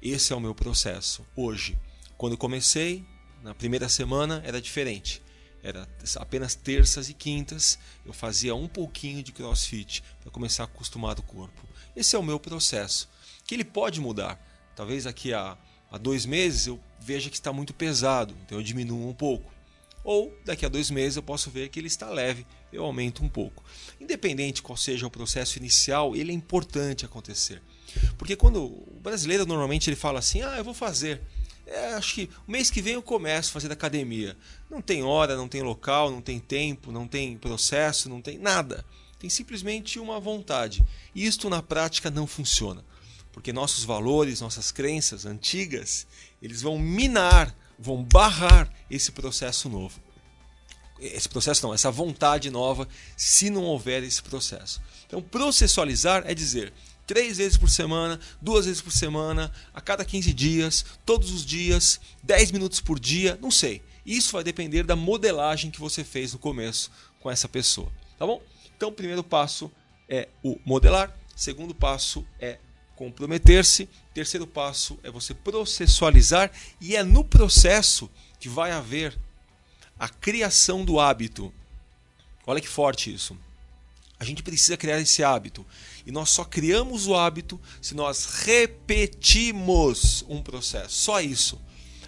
Esse 0.00 0.32
é 0.32 0.36
o 0.36 0.40
meu 0.40 0.54
processo 0.54 1.26
hoje. 1.36 1.78
Quando 2.16 2.36
comecei, 2.36 3.04
na 3.44 3.54
primeira 3.54 3.90
semana 3.90 4.42
era 4.44 4.60
diferente. 4.60 5.22
Era 5.62 5.86
apenas 6.16 6.54
terças 6.54 7.10
e 7.10 7.14
quintas 7.14 7.78
eu 8.04 8.12
fazia 8.12 8.54
um 8.54 8.66
pouquinho 8.66 9.22
de 9.22 9.32
crossfit 9.32 10.02
para 10.20 10.30
começar 10.30 10.64
a 10.64 10.66
acostumar 10.66 11.18
o 11.18 11.22
corpo. 11.22 11.68
Esse 11.94 12.16
é 12.16 12.18
o 12.18 12.22
meu 12.22 12.40
processo, 12.40 13.08
que 13.46 13.54
ele 13.54 13.64
pode 13.64 14.00
mudar. 14.00 14.40
Talvez 14.74 15.04
daqui 15.04 15.32
a, 15.32 15.56
a 15.90 15.98
dois 15.98 16.24
meses 16.24 16.66
eu 16.66 16.80
veja 16.98 17.28
que 17.28 17.36
está 17.36 17.52
muito 17.52 17.74
pesado, 17.74 18.34
então 18.44 18.58
eu 18.58 18.64
diminuo 18.64 19.08
um 19.08 19.14
pouco. 19.14 19.52
Ou 20.02 20.34
daqui 20.44 20.64
a 20.64 20.68
dois 20.68 20.90
meses 20.90 21.16
eu 21.16 21.22
posso 21.22 21.50
ver 21.50 21.68
que 21.68 21.78
ele 21.78 21.86
está 21.86 22.10
leve, 22.10 22.46
eu 22.72 22.82
aumento 22.84 23.22
um 23.22 23.28
pouco. 23.28 23.62
Independente 24.00 24.62
qual 24.62 24.76
seja 24.76 25.06
o 25.06 25.10
processo 25.10 25.58
inicial, 25.58 26.16
ele 26.16 26.32
é 26.32 26.34
importante 26.34 27.04
acontecer. 27.04 27.62
Porque 28.18 28.36
quando 28.36 28.64
o 28.64 29.00
brasileiro 29.02 29.46
normalmente 29.46 29.88
ele 29.88 29.96
fala 29.96 30.18
assim, 30.18 30.42
ah, 30.42 30.56
eu 30.56 30.64
vou 30.64 30.74
fazer. 30.74 31.22
É, 31.74 31.94
acho 31.94 32.14
que 32.14 32.30
o 32.46 32.50
mês 32.50 32.70
que 32.70 32.80
vem 32.80 32.94
eu 32.94 33.02
começo 33.02 33.50
a 33.50 33.52
fazer 33.52 33.72
academia. 33.72 34.36
Não 34.70 34.80
tem 34.80 35.02
hora, 35.02 35.36
não 35.36 35.48
tem 35.48 35.62
local, 35.62 36.10
não 36.10 36.20
tem 36.20 36.38
tempo, 36.38 36.92
não 36.92 37.08
tem 37.08 37.36
processo, 37.36 38.08
não 38.08 38.20
tem 38.20 38.38
nada. 38.38 38.84
Tem 39.18 39.28
simplesmente 39.28 39.98
uma 39.98 40.20
vontade. 40.20 40.84
E 41.14 41.26
isto 41.26 41.50
na 41.50 41.62
prática 41.62 42.10
não 42.10 42.26
funciona. 42.26 42.84
Porque 43.32 43.52
nossos 43.52 43.84
valores, 43.84 44.40
nossas 44.40 44.70
crenças 44.70 45.26
antigas, 45.26 46.06
eles 46.40 46.62
vão 46.62 46.78
minar 46.78 47.54
vão 47.78 48.02
barrar 48.02 48.72
esse 48.90 49.12
processo 49.12 49.68
novo. 49.68 50.00
Esse 51.00 51.28
processo 51.28 51.66
não, 51.66 51.74
essa 51.74 51.90
vontade 51.90 52.50
nova, 52.50 52.88
se 53.16 53.50
não 53.50 53.64
houver 53.64 54.02
esse 54.02 54.22
processo. 54.22 54.80
Então, 55.06 55.20
processualizar 55.20 56.22
é 56.26 56.34
dizer 56.34 56.72
três 57.06 57.38
vezes 57.38 57.56
por 57.56 57.68
semana, 57.68 58.18
duas 58.40 58.66
vezes 58.66 58.80
por 58.80 58.92
semana, 58.92 59.52
a 59.72 59.80
cada 59.80 60.04
15 60.04 60.32
dias, 60.32 60.84
todos 61.04 61.30
os 61.30 61.44
dias, 61.44 62.00
10 62.22 62.50
minutos 62.50 62.80
por 62.80 62.98
dia, 62.98 63.38
não 63.40 63.50
sei. 63.50 63.82
Isso 64.04 64.32
vai 64.32 64.44
depender 64.44 64.82
da 64.82 64.96
modelagem 64.96 65.70
que 65.70 65.80
você 65.80 66.04
fez 66.04 66.32
no 66.32 66.38
começo 66.38 66.90
com 67.20 67.30
essa 67.30 67.48
pessoa, 67.48 67.90
tá 68.18 68.26
bom? 68.26 68.42
Então, 68.76 68.90
o 68.90 68.92
primeiro 68.92 69.24
passo 69.24 69.70
é 70.08 70.28
o 70.42 70.58
modelar, 70.64 71.16
segundo 71.34 71.74
passo 71.74 72.26
é 72.38 72.58
comprometer-se. 72.94 73.88
Terceiro 74.12 74.46
passo 74.46 74.98
é 75.02 75.10
você 75.10 75.34
processualizar 75.34 76.50
e 76.80 76.96
é 76.96 77.02
no 77.02 77.24
processo 77.24 78.10
que 78.38 78.48
vai 78.48 78.70
haver 78.70 79.18
a 79.98 80.08
criação 80.08 80.84
do 80.84 81.00
hábito. 81.00 81.52
Olha 82.46 82.60
que 82.60 82.68
forte 82.68 83.12
isso. 83.12 83.36
A 84.24 84.26
gente 84.26 84.42
precisa 84.42 84.74
criar 84.74 84.98
esse 84.98 85.22
hábito. 85.22 85.66
E 86.06 86.10
nós 86.10 86.30
só 86.30 86.44
criamos 86.44 87.06
o 87.06 87.14
hábito 87.14 87.60
se 87.82 87.94
nós 87.94 88.24
repetimos 88.24 90.24
um 90.26 90.40
processo. 90.40 90.94
Só 90.94 91.20
isso. 91.20 91.60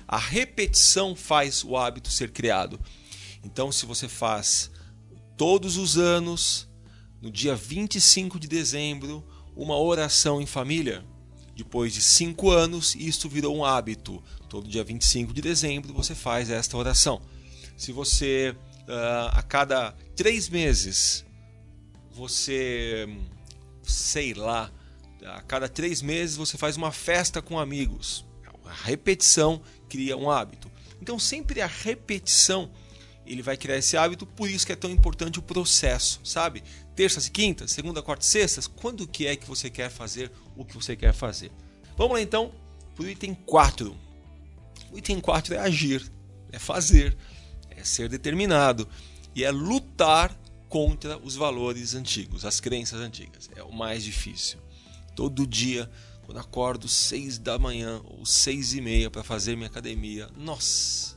A 0.08 0.16
repetição 0.16 1.14
faz 1.14 1.62
o 1.62 1.76
hábito 1.76 2.10
ser 2.10 2.30
criado. 2.30 2.80
Então, 3.44 3.70
se 3.70 3.84
você 3.84 4.08
faz 4.08 4.70
todos 5.36 5.76
os 5.76 5.98
anos, 5.98 6.66
no 7.20 7.30
dia 7.30 7.54
25 7.54 8.40
de 8.40 8.48
dezembro, 8.48 9.22
uma 9.54 9.78
oração 9.78 10.40
em 10.40 10.46
família. 10.46 11.04
Depois 11.54 11.92
de 11.92 12.00
cinco 12.00 12.50
anos, 12.50 12.94
isto 12.94 13.28
virou 13.28 13.54
um 13.54 13.64
hábito. 13.64 14.22
Todo 14.48 14.66
dia 14.66 14.82
25 14.82 15.34
de 15.34 15.42
dezembro 15.42 15.92
você 15.92 16.14
faz 16.14 16.48
esta 16.48 16.78
oração. 16.78 17.20
Se 17.76 17.92
você, 17.92 18.56
uh, 18.88 19.28
a 19.32 19.42
cada 19.42 19.92
três 20.14 20.48
meses, 20.48 21.25
você, 22.16 23.06
sei 23.82 24.32
lá, 24.32 24.72
a 25.22 25.42
cada 25.42 25.68
três 25.68 26.00
meses 26.00 26.36
você 26.36 26.56
faz 26.56 26.76
uma 26.76 26.90
festa 26.90 27.42
com 27.42 27.58
amigos. 27.58 28.24
A 28.64 28.72
repetição 28.72 29.60
cria 29.88 30.16
um 30.16 30.30
hábito. 30.30 30.70
Então, 31.00 31.18
sempre 31.18 31.60
a 31.60 31.66
repetição 31.66 32.70
ele 33.26 33.42
vai 33.42 33.56
criar 33.56 33.76
esse 33.76 33.96
hábito, 33.96 34.24
por 34.24 34.48
isso 34.48 34.64
que 34.64 34.72
é 34.72 34.76
tão 34.76 34.90
importante 34.90 35.38
o 35.38 35.42
processo, 35.42 36.20
sabe? 36.24 36.62
Terças 36.94 37.26
e 37.26 37.30
quintas, 37.30 37.72
segunda, 37.72 38.00
quarta 38.00 38.24
e 38.24 38.28
sextas, 38.28 38.66
quando 38.66 39.06
que 39.06 39.26
é 39.26 39.34
que 39.34 39.46
você 39.46 39.68
quer 39.68 39.90
fazer 39.90 40.30
o 40.56 40.64
que 40.64 40.74
você 40.74 40.96
quer 40.96 41.12
fazer? 41.12 41.50
Vamos 41.96 42.14
lá 42.14 42.22
então 42.22 42.52
para 42.94 43.04
o 43.04 43.08
item 43.08 43.34
4. 43.34 43.96
O 44.92 44.98
item 44.98 45.20
4 45.20 45.54
é 45.54 45.58
agir, 45.58 46.10
é 46.52 46.58
fazer, 46.58 47.16
é 47.68 47.82
ser 47.82 48.08
determinado 48.08 48.88
e 49.34 49.42
é 49.44 49.50
lutar 49.50 50.34
contra 50.76 51.16
os 51.16 51.34
valores 51.34 51.94
antigos, 51.94 52.44
as 52.44 52.60
crenças 52.60 53.00
antigas. 53.00 53.48
É 53.56 53.62
o 53.62 53.72
mais 53.72 54.04
difícil. 54.04 54.58
Todo 55.14 55.46
dia, 55.46 55.90
quando 56.26 56.38
acordo 56.38 56.86
seis 56.86 57.38
da 57.38 57.58
manhã 57.58 58.02
ou 58.04 58.26
seis 58.26 58.74
e 58.74 58.80
meia 58.82 59.10
para 59.10 59.24
fazer 59.24 59.56
minha 59.56 59.68
academia, 59.68 60.28
nossa, 60.36 61.16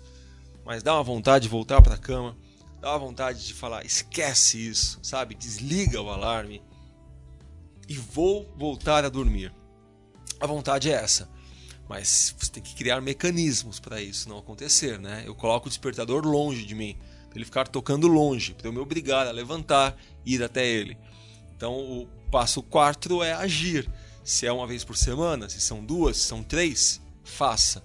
mas 0.63 0.81
dá 0.81 0.93
uma 0.93 1.03
vontade 1.03 1.43
de 1.43 1.49
voltar 1.49 1.81
para 1.81 1.95
a 1.95 1.97
cama, 1.97 2.37
dá 2.79 2.91
uma 2.91 2.99
vontade 2.99 3.45
de 3.45 3.53
falar, 3.53 3.85
esquece 3.85 4.65
isso, 4.65 4.97
sabe? 5.03 5.35
Desliga 5.35 6.01
o 6.01 6.09
alarme 6.09 6.63
e 7.85 7.95
vou 7.95 8.49
voltar 8.55 9.03
a 9.03 9.09
dormir. 9.09 9.53
A 10.39 10.47
vontade 10.47 10.89
é 10.89 10.93
essa. 10.93 11.29
Mas 11.89 12.33
você 12.39 12.49
tem 12.49 12.63
que 12.63 12.75
criar 12.75 13.01
mecanismos 13.01 13.77
para 13.77 14.01
isso 14.01 14.29
não 14.29 14.37
acontecer, 14.37 14.97
né? 14.97 15.23
Eu 15.25 15.35
coloco 15.35 15.67
o 15.67 15.69
despertador 15.69 16.25
longe 16.25 16.65
de 16.65 16.75
mim, 16.75 16.97
para 17.29 17.37
ele 17.37 17.45
ficar 17.45 17.67
tocando 17.67 18.07
longe, 18.07 18.53
para 18.53 18.67
eu 18.67 18.73
me 18.73 18.79
obrigar 18.79 19.27
a 19.27 19.31
levantar 19.31 19.95
e 20.25 20.35
ir 20.35 20.43
até 20.43 20.67
ele. 20.67 20.97
Então, 21.55 21.73
o 21.73 22.07
passo 22.31 22.63
4 22.63 23.23
é 23.23 23.33
agir. 23.33 23.89
Se 24.23 24.45
é 24.45 24.51
uma 24.51 24.67
vez 24.67 24.83
por 24.83 24.97
semana, 24.97 25.49
se 25.49 25.59
são 25.59 25.83
duas, 25.83 26.17
se 26.17 26.27
são 26.27 26.43
três, 26.43 27.01
faça. 27.23 27.83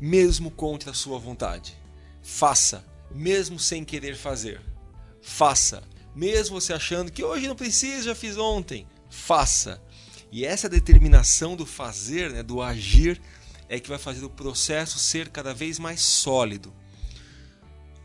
Mesmo 0.00 0.50
contra 0.50 0.90
a 0.90 0.94
sua 0.94 1.18
vontade. 1.18 1.76
Faça, 2.22 2.84
mesmo 3.10 3.58
sem 3.58 3.84
querer 3.84 4.16
fazer. 4.16 4.60
Faça, 5.20 5.82
mesmo 6.14 6.60
você 6.60 6.72
achando 6.72 7.10
que 7.10 7.24
hoje 7.24 7.48
não 7.48 7.56
precisa, 7.56 8.04
já 8.04 8.14
fiz 8.14 8.36
ontem. 8.36 8.86
Faça. 9.08 9.82
E 10.30 10.44
essa 10.44 10.68
determinação 10.68 11.56
do 11.56 11.66
fazer, 11.66 12.30
né, 12.30 12.42
do 12.42 12.62
agir, 12.62 13.20
é 13.68 13.78
que 13.78 13.88
vai 13.88 13.98
fazer 13.98 14.24
o 14.24 14.30
processo 14.30 14.98
ser 14.98 15.28
cada 15.28 15.54
vez 15.54 15.78
mais 15.78 16.00
sólido. 16.00 16.72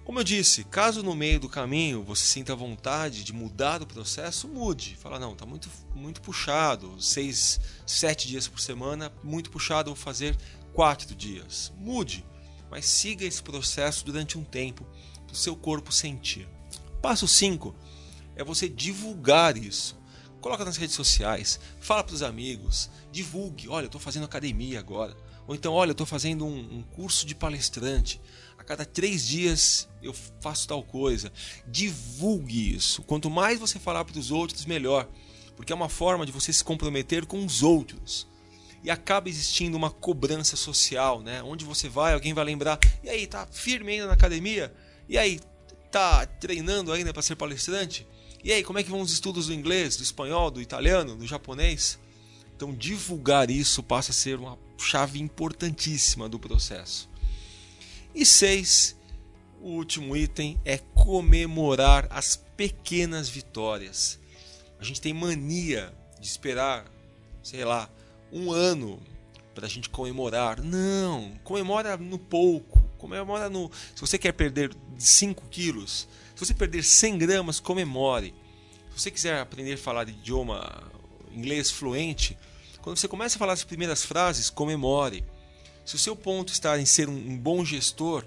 Como 0.08 0.22
eu 0.22 0.24
disse, 0.24 0.64
caso 0.64 1.04
no 1.04 1.14
meio 1.14 1.38
do 1.38 1.50
caminho 1.50 2.02
você 2.02 2.24
sinta 2.24 2.56
vontade 2.56 3.26
de 3.26 3.34
mudar 3.34 3.82
o 3.82 3.86
processo, 3.86 4.48
mude. 4.48 4.96
Fala, 4.96 5.20
não, 5.20 5.34
está 5.34 5.46
muito, 5.46 5.70
muito 5.94 6.22
puxado, 6.22 6.96
seis, 6.98 7.60
sete 7.86 8.26
dias 8.26 8.48
por 8.48 8.62
semana, 8.62 9.12
muito 9.22 9.52
puxado, 9.52 9.90
vou 9.90 9.98
fazer 9.98 10.38
quatro 10.72 11.14
dias. 11.14 11.74
Mude, 11.78 12.26
mas 12.72 12.86
siga 12.86 13.26
esse 13.26 13.44
processo 13.44 14.06
durante 14.06 14.38
um 14.38 14.46
tempo 14.46 14.88
para 15.26 15.34
o 15.34 15.38
seu 15.38 15.58
corpo 15.58 15.92
sentir. 15.92 16.48
Passo 17.02 17.28
5 17.28 17.76
é 18.38 18.46
você 18.46 18.70
divulgar 18.70 19.58
isso. 19.58 19.98
Coloca 20.40 20.64
nas 20.64 20.78
redes 20.78 20.96
sociais, 20.96 21.60
fala 21.82 22.02
para 22.02 22.16
os 22.16 22.24
amigos, 22.24 22.90
divulgue. 23.12 23.68
Olha, 23.68 23.84
eu 23.84 23.88
estou 23.88 24.00
fazendo 24.00 24.24
academia 24.24 24.80
agora. 24.80 25.18
Ou 25.46 25.54
então, 25.54 25.74
olha, 25.74 25.90
eu 25.90 25.92
estou 25.92 26.08
fazendo 26.08 26.46
um, 26.46 26.78
um 26.78 26.82
curso 26.82 27.26
de 27.26 27.36
palestrante 27.36 28.22
cada 28.68 28.86
três 28.86 29.26
dias 29.26 29.88
eu 30.04 30.14
faço 30.42 30.68
tal 30.68 30.84
coisa. 30.84 31.32
Divulgue 31.66 32.76
isso. 32.76 33.02
Quanto 33.04 33.30
mais 33.30 33.60
você 33.60 33.80
falar 33.80 34.04
para 34.04 34.20
os 34.20 34.30
outros, 34.30 34.66
melhor. 34.66 35.08
Porque 35.56 35.72
é 35.72 35.76
uma 35.76 35.88
forma 35.88 36.26
de 36.26 36.34
você 36.34 36.52
se 36.52 36.64
comprometer 36.64 37.26
com 37.26 37.44
os 37.44 37.64
outros. 37.64 38.28
E 38.84 38.92
acaba 38.92 39.30
existindo 39.30 39.78
uma 39.78 39.90
cobrança 39.90 40.58
social, 40.58 41.22
né? 41.22 41.42
Onde 41.42 41.64
você 41.64 41.88
vai, 41.88 42.14
alguém 42.14 42.34
vai 42.34 42.44
lembrar. 42.44 42.78
E 43.02 43.10
aí, 43.10 43.26
tá 43.26 43.48
firme 43.48 43.94
ainda 43.94 44.08
na 44.08 44.14
academia? 44.14 44.74
E 45.08 45.18
aí, 45.18 45.40
tá 45.90 46.26
treinando 46.26 46.92
ainda 46.92 47.14
para 47.14 47.22
ser 47.22 47.38
palestrante? 47.38 48.06
E 48.44 48.52
aí, 48.52 48.64
como 48.64 48.80
é 48.80 48.84
que 48.84 48.92
vão 48.92 49.00
os 49.00 49.14
estudos 49.14 49.48
do 49.48 49.54
inglês, 49.54 49.96
do 49.96 50.04
espanhol, 50.04 50.52
do 50.52 50.62
italiano, 50.62 51.16
do 51.16 51.26
japonês? 51.26 51.98
Então, 52.56 52.74
divulgar 52.74 53.50
isso 53.50 53.82
passa 53.82 54.12
a 54.12 54.14
ser 54.14 54.38
uma 54.38 54.60
chave 54.78 55.20
importantíssima 55.20 56.28
do 56.28 56.38
processo. 56.38 57.10
E 58.14 58.26
seis, 58.26 58.96
o 59.62 59.70
último 59.70 60.16
item 60.16 60.60
é 60.66 60.78
comemorar 60.78 62.08
as 62.10 62.36
pequenas 62.36 63.30
vitórias. 63.30 64.20
A 64.80 64.84
gente 64.84 65.02
tem 65.02 65.14
mania 65.14 65.94
de 66.20 66.28
esperar, 66.28 66.86
sei 67.44 67.64
lá, 67.64 67.90
um 68.32 68.52
ano 68.52 69.00
para 69.54 69.66
a 69.66 69.70
gente 69.70 69.90
comemorar. 69.90 70.62
Não, 70.62 71.32
comemora 71.44 71.98
no 71.98 72.20
pouco. 72.20 72.80
Comemora 72.98 73.50
no. 73.50 73.72
Se 73.96 74.02
você 74.02 74.18
quer 74.18 74.32
perder 74.32 74.76
5 74.98 75.48
quilos, 75.50 76.08
se 76.36 76.46
você 76.46 76.54
perder 76.54 76.84
100 76.84 77.18
gramas, 77.18 77.60
comemore. 77.60 78.34
Se 78.92 79.02
você 79.02 79.12
quiser 79.12 79.40
aprender 79.40 79.74
a 79.74 79.78
falar 79.78 80.10
idioma 80.10 80.92
inglês 81.32 81.70
fluente, 81.70 82.38
quando 82.82 82.98
você 82.98 83.08
começa 83.08 83.36
a 83.36 83.40
falar 83.40 83.54
as 83.54 83.64
primeiras 83.64 84.04
frases, 84.04 84.50
comemore. 84.50 85.24
Se 85.88 85.96
o 85.96 85.98
seu 85.98 86.18
ponto 86.18 86.52
está 86.52 86.78
em 86.78 86.86
ser 86.86 87.08
um 87.08 87.38
bom 87.38 87.64
gestor, 87.64 88.26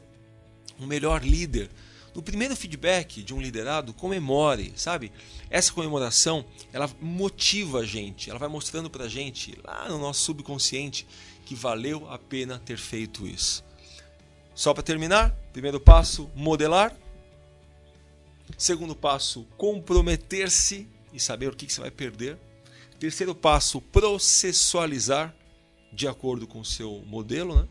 um 0.78 0.86
melhor 0.86 1.22
líder, 1.22 1.70
no 2.14 2.22
primeiro 2.22 2.56
feedback 2.56 3.22
de 3.22 3.34
um 3.34 3.40
liderado, 3.40 3.92
comemore, 3.92 4.72
sabe? 4.76 5.12
Essa 5.50 5.70
comemoração, 5.70 6.42
ela 6.72 6.90
motiva 6.98 7.80
a 7.80 7.84
gente, 7.84 8.30
ela 8.30 8.38
vai 8.38 8.48
mostrando 8.48 8.88
para 8.88 9.04
a 9.04 9.08
gente, 9.10 9.58
lá 9.62 9.86
no 9.90 9.98
nosso 9.98 10.22
subconsciente, 10.22 11.06
que 11.44 11.54
valeu 11.54 12.10
a 12.10 12.18
pena 12.18 12.58
ter 12.58 12.78
feito 12.78 13.26
isso. 13.26 13.62
Só 14.54 14.72
para 14.72 14.82
terminar, 14.82 15.30
primeiro 15.52 15.78
passo, 15.78 16.30
modelar. 16.34 16.96
Segundo 18.56 18.96
passo, 18.96 19.46
comprometer-se 19.58 20.88
e 21.12 21.20
saber 21.20 21.48
o 21.48 21.54
que 21.54 21.70
você 21.70 21.82
vai 21.82 21.90
perder. 21.90 22.38
Terceiro 22.98 23.34
passo, 23.34 23.82
processualizar 23.82 25.34
de 25.92 26.06
acordo 26.08 26.46
com 26.46 26.60
o 26.60 26.64
seu 26.64 27.02
modelo, 27.06 27.62
né? 27.62 27.68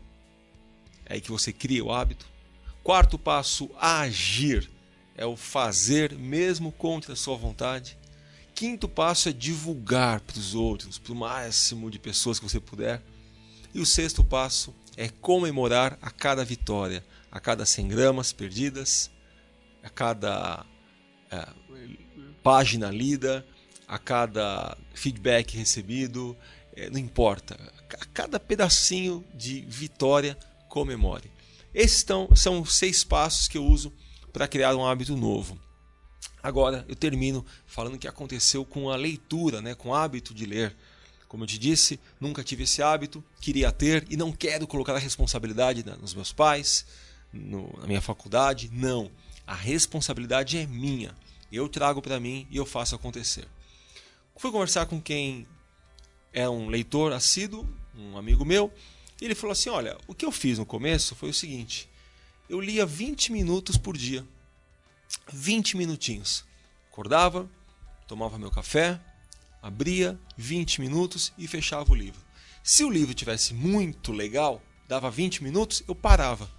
É 1.06 1.14
aí 1.14 1.20
que 1.20 1.30
você 1.30 1.52
cria 1.52 1.84
o 1.84 1.92
hábito. 1.92 2.26
Quarto 2.82 3.18
passo, 3.18 3.70
agir. 3.78 4.70
É 5.16 5.26
o 5.26 5.36
fazer 5.36 6.14
mesmo 6.14 6.72
contra 6.72 7.12
a 7.12 7.16
sua 7.16 7.36
vontade. 7.36 7.98
Quinto 8.54 8.88
passo 8.88 9.28
é 9.28 9.32
divulgar 9.32 10.20
para 10.20 10.38
os 10.38 10.54
outros, 10.54 10.98
para 10.98 11.12
o 11.12 11.16
máximo 11.16 11.90
de 11.90 11.98
pessoas 11.98 12.38
que 12.38 12.48
você 12.48 12.60
puder. 12.60 13.02
E 13.74 13.80
o 13.80 13.86
sexto 13.86 14.24
passo 14.24 14.74
é 14.96 15.08
comemorar 15.08 15.98
a 16.00 16.10
cada 16.10 16.44
vitória, 16.44 17.04
a 17.30 17.40
cada 17.40 17.64
100 17.64 17.88
gramas 17.88 18.32
perdidas, 18.32 19.10
a 19.82 19.88
cada 19.88 20.64
é, 21.30 21.48
página 22.42 22.90
lida, 22.90 23.46
a 23.86 23.98
cada 23.98 24.76
feedback 24.94 25.56
recebido, 25.56 26.36
não 26.88 26.98
importa. 26.98 27.58
A 28.00 28.06
cada 28.06 28.40
pedacinho 28.40 29.24
de 29.34 29.60
vitória, 29.62 30.38
comemore. 30.68 31.30
Esses 31.74 32.04
são 32.36 32.60
os 32.60 32.74
seis 32.74 33.04
passos 33.04 33.48
que 33.48 33.58
eu 33.58 33.64
uso 33.64 33.92
para 34.32 34.48
criar 34.48 34.74
um 34.74 34.86
hábito 34.86 35.16
novo. 35.16 35.58
Agora 36.42 36.84
eu 36.88 36.96
termino 36.96 37.44
falando 37.66 37.94
o 37.94 37.98
que 37.98 38.08
aconteceu 38.08 38.64
com 38.64 38.90
a 38.90 38.96
leitura, 38.96 39.60
né, 39.60 39.74
com 39.74 39.90
o 39.90 39.94
hábito 39.94 40.32
de 40.32 40.46
ler. 40.46 40.74
Como 41.28 41.44
eu 41.44 41.46
te 41.46 41.58
disse, 41.58 42.00
nunca 42.18 42.42
tive 42.42 42.64
esse 42.64 42.82
hábito, 42.82 43.22
queria 43.40 43.70
ter 43.70 44.04
e 44.10 44.16
não 44.16 44.32
quero 44.32 44.66
colocar 44.66 44.94
a 44.94 44.98
responsabilidade 44.98 45.84
nos 46.00 46.14
meus 46.14 46.32
pais, 46.32 46.84
no, 47.32 47.72
na 47.80 47.86
minha 47.86 48.00
faculdade. 48.00 48.70
Não. 48.72 49.10
A 49.46 49.54
responsabilidade 49.54 50.58
é 50.58 50.66
minha. 50.66 51.14
Eu 51.52 51.68
trago 51.68 52.00
para 52.00 52.18
mim 52.18 52.46
e 52.50 52.56
eu 52.56 52.66
faço 52.66 52.94
acontecer. 52.94 53.46
Fui 54.36 54.50
conversar 54.50 54.86
com 54.86 55.00
quem 55.00 55.46
é 56.32 56.48
um 56.48 56.68
leitor 56.68 57.12
assíduo, 57.12 57.68
um 57.96 58.16
amigo 58.16 58.44
meu, 58.44 58.72
e 59.20 59.24
ele 59.24 59.34
falou 59.34 59.52
assim: 59.52 59.70
Olha, 59.70 59.96
o 60.06 60.14
que 60.14 60.24
eu 60.24 60.32
fiz 60.32 60.58
no 60.58 60.66
começo 60.66 61.14
foi 61.14 61.30
o 61.30 61.34
seguinte: 61.34 61.88
eu 62.48 62.60
lia 62.60 62.84
20 62.84 63.30
minutos 63.30 63.76
por 63.76 63.96
dia. 63.96 64.26
20 65.32 65.76
minutinhos. 65.76 66.44
Acordava, 66.90 67.48
tomava 68.08 68.38
meu 68.38 68.50
café, 68.50 69.00
abria 69.62 70.18
20 70.36 70.80
minutos 70.80 71.32
e 71.38 71.46
fechava 71.46 71.92
o 71.92 71.94
livro. 71.94 72.20
Se 72.62 72.82
o 72.82 72.90
livro 72.90 73.14
tivesse 73.14 73.54
muito 73.54 74.12
legal, 74.12 74.60
dava 74.88 75.10
20 75.10 75.44
minutos, 75.44 75.84
eu 75.86 75.94
parava. 75.94 76.50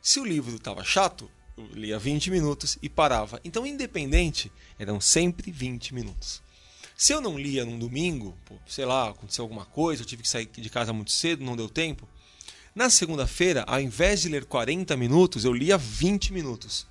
Se 0.00 0.20
o 0.20 0.24
livro 0.24 0.54
estava 0.54 0.84
chato, 0.84 1.30
eu 1.56 1.66
lia 1.72 1.98
20 1.98 2.30
minutos 2.30 2.76
e 2.82 2.90
parava. 2.90 3.40
Então, 3.42 3.66
independente, 3.66 4.52
eram 4.78 5.00
sempre 5.00 5.50
20 5.50 5.94
minutos. 5.94 6.42
Se 6.96 7.12
eu 7.12 7.20
não 7.20 7.38
lia 7.38 7.64
num 7.64 7.78
domingo, 7.78 8.36
pô, 8.44 8.56
sei 8.66 8.84
lá, 8.84 9.10
aconteceu 9.10 9.42
alguma 9.42 9.64
coisa, 9.64 10.02
eu 10.02 10.06
tive 10.06 10.22
que 10.22 10.28
sair 10.28 10.46
de 10.46 10.70
casa 10.70 10.92
muito 10.92 11.10
cedo, 11.10 11.44
não 11.44 11.56
deu 11.56 11.68
tempo. 11.68 12.08
Na 12.74 12.88
segunda-feira, 12.88 13.64
ao 13.66 13.80
invés 13.80 14.22
de 14.22 14.28
ler 14.28 14.44
40 14.44 14.96
minutos, 14.96 15.44
eu 15.44 15.52
lia 15.52 15.76
20 15.76 16.32
minutos. 16.32 16.86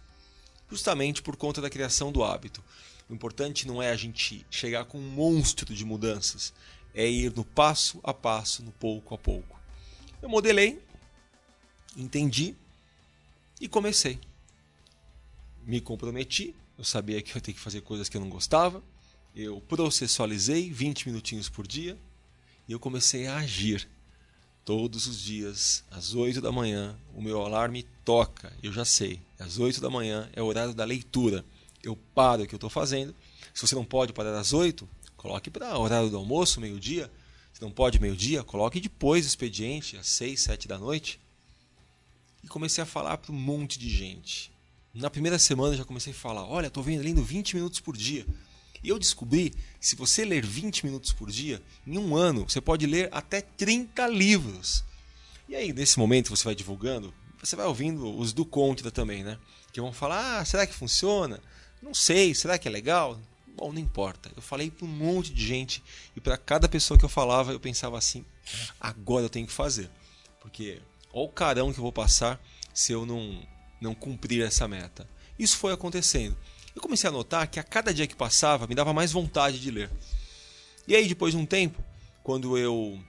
Justamente 0.69 1.21
por 1.21 1.35
conta 1.35 1.61
da 1.61 1.69
criação 1.69 2.11
do 2.11 2.23
hábito. 2.23 2.63
O 3.09 3.13
importante 3.13 3.67
não 3.67 3.81
é 3.81 3.91
a 3.91 3.95
gente 3.95 4.45
chegar 4.49 4.85
com 4.85 4.97
um 4.97 5.09
monstro 5.09 5.73
de 5.73 5.85
mudanças, 5.85 6.53
é 6.93 7.07
ir 7.07 7.33
no 7.35 7.43
passo 7.43 7.99
a 8.03 8.13
passo, 8.13 8.63
no 8.63 8.71
pouco 8.71 9.13
a 9.13 9.17
pouco. 9.17 9.59
Eu 10.21 10.29
modelei, 10.29 10.81
entendi 11.95 12.55
e 13.59 13.67
comecei. 13.67 14.19
Me 15.65 15.79
comprometi, 15.79 16.55
eu 16.77 16.83
sabia 16.83 17.21
que 17.21 17.31
eu 17.31 17.35
ia 17.35 17.41
ter 17.41 17.53
que 17.53 17.59
fazer 17.59 17.81
coisas 17.81 18.09
que 18.09 18.17
eu 18.17 18.21
não 18.21 18.29
gostava, 18.29 18.81
eu 19.35 19.59
processualizei 19.61 20.69
20 20.69 21.07
minutinhos 21.07 21.49
por 21.49 21.65
dia 21.65 21.97
e 22.67 22.71
eu 22.71 22.79
comecei 22.79 23.27
a 23.27 23.37
agir. 23.37 23.87
Todos 24.63 25.07
os 25.07 25.19
dias, 25.19 25.83
às 25.91 26.15
8 26.15 26.39
da 26.39 26.51
manhã, 26.51 26.97
o 27.13 27.21
meu 27.21 27.41
alarme 27.41 27.83
toca. 28.05 28.53
Eu 28.63 28.71
já 28.71 28.85
sei, 28.85 29.19
às 29.37 29.57
8 29.57 29.81
da 29.81 29.89
manhã 29.89 30.29
é 30.33 30.41
o 30.41 30.45
horário 30.45 30.73
da 30.73 30.85
leitura. 30.85 31.43
Eu 31.83 31.97
paro 32.15 32.43
o 32.43 32.47
que 32.47 32.55
eu 32.55 32.57
estou 32.57 32.69
fazendo. 32.69 33.13
Se 33.53 33.67
você 33.67 33.75
não 33.75 33.83
pode 33.83 34.13
parar 34.13 34.37
às 34.39 34.53
8, 34.53 34.87
coloque 35.17 35.49
para 35.49 35.77
o 35.77 35.81
horário 35.81 36.09
do 36.09 36.15
almoço, 36.15 36.61
meio-dia. 36.61 37.11
Se 37.51 37.61
não 37.61 37.71
pode 37.71 37.99
meio-dia, 37.99 38.41
coloque 38.43 38.79
depois 38.79 39.25
do 39.25 39.27
expediente, 39.29 39.97
às 39.97 40.07
6, 40.07 40.39
7 40.39 40.67
da 40.67 40.77
noite. 40.77 41.19
E 42.41 42.47
comecei 42.47 42.81
a 42.81 42.87
falar 42.87 43.17
para 43.17 43.33
um 43.33 43.35
monte 43.35 43.77
de 43.77 43.89
gente. 43.89 44.51
Na 44.93 45.09
primeira 45.09 45.37
semana 45.37 45.75
já 45.75 45.83
comecei 45.83 46.13
a 46.13 46.15
falar: 46.15 46.45
olha, 46.45 46.67
estou 46.67 46.83
lendo 46.85 47.21
20 47.21 47.55
minutos 47.55 47.79
por 47.81 47.97
dia. 47.97 48.25
E 48.83 48.89
eu 48.89 48.99
descobri 48.99 49.51
que 49.51 49.87
se 49.87 49.95
você 49.95 50.25
ler 50.25 50.45
20 50.45 50.85
minutos 50.85 51.13
por 51.13 51.31
dia, 51.31 51.61
em 51.87 51.97
um 51.97 52.15
ano 52.15 52.45
você 52.47 52.59
pode 52.59 52.85
ler 52.85 53.09
até 53.11 53.41
30 53.41 54.05
livros. 54.07 54.83
E 55.47 55.55
aí, 55.55 55.71
nesse 55.71 55.97
momento 55.97 56.29
você 56.29 56.43
vai 56.43 56.55
divulgando, 56.55 57.13
você 57.41 57.55
vai 57.55 57.65
ouvindo 57.65 58.17
os 58.17 58.33
do 58.33 58.45
contra 58.45 58.91
também, 58.91 59.23
né? 59.23 59.37
Que 59.71 59.81
vão 59.81 59.93
falar: 59.93 60.39
ah, 60.39 60.45
será 60.45 60.67
que 60.67 60.73
funciona? 60.73 61.39
Não 61.81 61.93
sei, 61.93 62.33
será 62.33 62.57
que 62.57 62.67
é 62.67 62.71
legal? 62.71 63.19
Bom, 63.55 63.71
não 63.71 63.79
importa. 63.79 64.31
Eu 64.35 64.41
falei 64.41 64.71
para 64.71 64.85
um 64.85 64.89
monte 64.89 65.33
de 65.33 65.45
gente 65.45 65.83
e 66.15 66.21
para 66.21 66.37
cada 66.37 66.67
pessoa 66.67 66.97
que 66.97 67.05
eu 67.05 67.09
falava, 67.09 67.51
eu 67.51 67.59
pensava 67.59 67.97
assim: 67.97 68.25
agora 68.79 69.25
eu 69.25 69.29
tenho 69.29 69.47
que 69.47 69.53
fazer. 69.53 69.89
Porque 70.41 70.81
olha 71.13 71.25
o 71.25 71.29
carão 71.29 71.71
que 71.71 71.79
eu 71.79 71.83
vou 71.83 71.91
passar 71.91 72.41
se 72.73 72.91
eu 72.91 73.05
não, 73.05 73.45
não 73.79 73.93
cumprir 73.93 74.41
essa 74.41 74.67
meta. 74.67 75.07
Isso 75.37 75.57
foi 75.57 75.73
acontecendo. 75.73 76.35
Eu 76.75 76.81
comecei 76.81 77.07
a 77.07 77.13
notar 77.13 77.47
que 77.47 77.59
a 77.59 77.63
cada 77.63 77.93
dia 77.93 78.07
que 78.07 78.15
passava 78.15 78.65
me 78.67 78.73
dava 78.73 78.93
mais 78.93 79.11
vontade 79.11 79.59
de 79.59 79.69
ler. 79.69 79.91
E 80.87 80.95
aí, 80.95 81.07
depois 81.07 81.33
de 81.33 81.39
um 81.39 81.45
tempo, 81.45 81.83
quando 82.23 82.57
eu. 82.57 82.99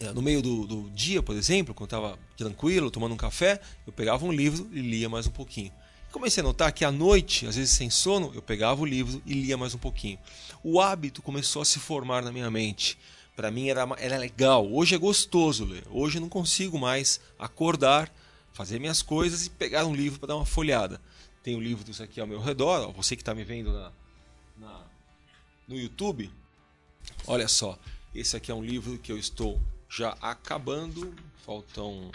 Eh, 0.00 0.12
no 0.12 0.20
meio 0.20 0.42
do, 0.42 0.66
do 0.66 0.90
dia, 0.90 1.22
por 1.22 1.36
exemplo, 1.36 1.74
quando 1.74 1.92
eu 1.92 1.98
estava 1.98 2.18
tranquilo, 2.36 2.90
tomando 2.90 3.12
um 3.12 3.16
café, 3.16 3.60
eu 3.86 3.92
pegava 3.92 4.24
um 4.24 4.32
livro 4.32 4.68
e 4.72 4.80
lia 4.80 5.08
mais 5.08 5.26
um 5.26 5.30
pouquinho. 5.30 5.72
Comecei 6.10 6.42
a 6.42 6.44
notar 6.44 6.72
que 6.72 6.84
à 6.84 6.92
noite, 6.92 7.46
às 7.46 7.56
vezes 7.56 7.74
sem 7.74 7.88
sono, 7.88 8.32
eu 8.34 8.42
pegava 8.42 8.82
o 8.82 8.84
livro 8.84 9.22
e 9.24 9.32
lia 9.32 9.56
mais 9.56 9.74
um 9.74 9.78
pouquinho. 9.78 10.18
O 10.62 10.80
hábito 10.80 11.22
começou 11.22 11.62
a 11.62 11.64
se 11.64 11.78
formar 11.78 12.22
na 12.22 12.30
minha 12.30 12.50
mente. 12.50 12.98
Para 13.34 13.50
mim 13.50 13.70
era, 13.70 13.88
era 13.96 14.18
legal. 14.18 14.70
Hoje 14.70 14.94
é 14.94 14.98
gostoso 14.98 15.64
ler. 15.64 15.84
Hoje 15.90 16.18
eu 16.18 16.20
não 16.20 16.28
consigo 16.28 16.78
mais 16.78 17.18
acordar, 17.38 18.12
fazer 18.52 18.78
minhas 18.78 19.00
coisas 19.00 19.46
e 19.46 19.50
pegar 19.50 19.86
um 19.86 19.94
livro 19.94 20.18
para 20.18 20.28
dar 20.28 20.36
uma 20.36 20.44
folhada. 20.44 21.00
Tenho 21.42 21.60
livros 21.60 22.00
aqui 22.00 22.20
ao 22.20 22.26
meu 22.26 22.40
redor. 22.40 22.88
Ó, 22.88 22.92
você 22.92 23.16
que 23.16 23.22
está 23.22 23.34
me 23.34 23.44
vendo 23.44 23.72
na, 23.72 23.92
na, 24.58 24.86
no 25.66 25.78
YouTube, 25.78 26.30
olha 27.26 27.48
só. 27.48 27.78
Esse 28.14 28.36
aqui 28.36 28.50
é 28.50 28.54
um 28.54 28.64
livro 28.64 28.98
que 28.98 29.10
eu 29.10 29.18
estou 29.18 29.60
já 29.88 30.16
acabando. 30.20 31.14
Faltam 31.44 32.10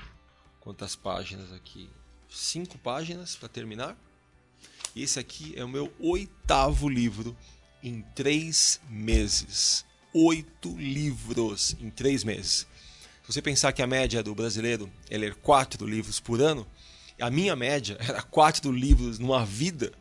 quantas 0.60 0.96
páginas 0.96 1.52
aqui? 1.52 1.90
cinco 2.30 2.78
páginas 2.78 3.36
para 3.36 3.50
terminar. 3.50 3.98
Esse 4.96 5.20
aqui 5.20 5.54
é 5.56 5.64
o 5.64 5.70
meu 5.70 5.94
oitavo 6.00 6.90
livro 6.90 7.36
em 7.84 8.02
três 8.16 8.82
meses. 8.90 9.86
Oito 10.14 10.76
livros 10.78 11.76
em 11.80 11.90
três 11.90 12.24
meses. 12.24 12.68
Se 13.24 13.34
você 13.34 13.42
pensar 13.42 13.74
que 13.74 13.82
a 13.82 13.88
média 13.88 14.24
do 14.24 14.34
brasileiro 14.34 14.92
é 15.10 15.18
ler 15.18 15.36
quatro 15.36 15.86
livros 15.86 16.20
por 16.20 16.42
ano, 16.42 16.66
a 17.20 17.30
minha 17.30 17.56
média 17.56 17.98
era 18.06 18.22
quatro 18.22 18.72
livros 18.72 19.20
numa 19.20 19.46
vida, 19.46 19.92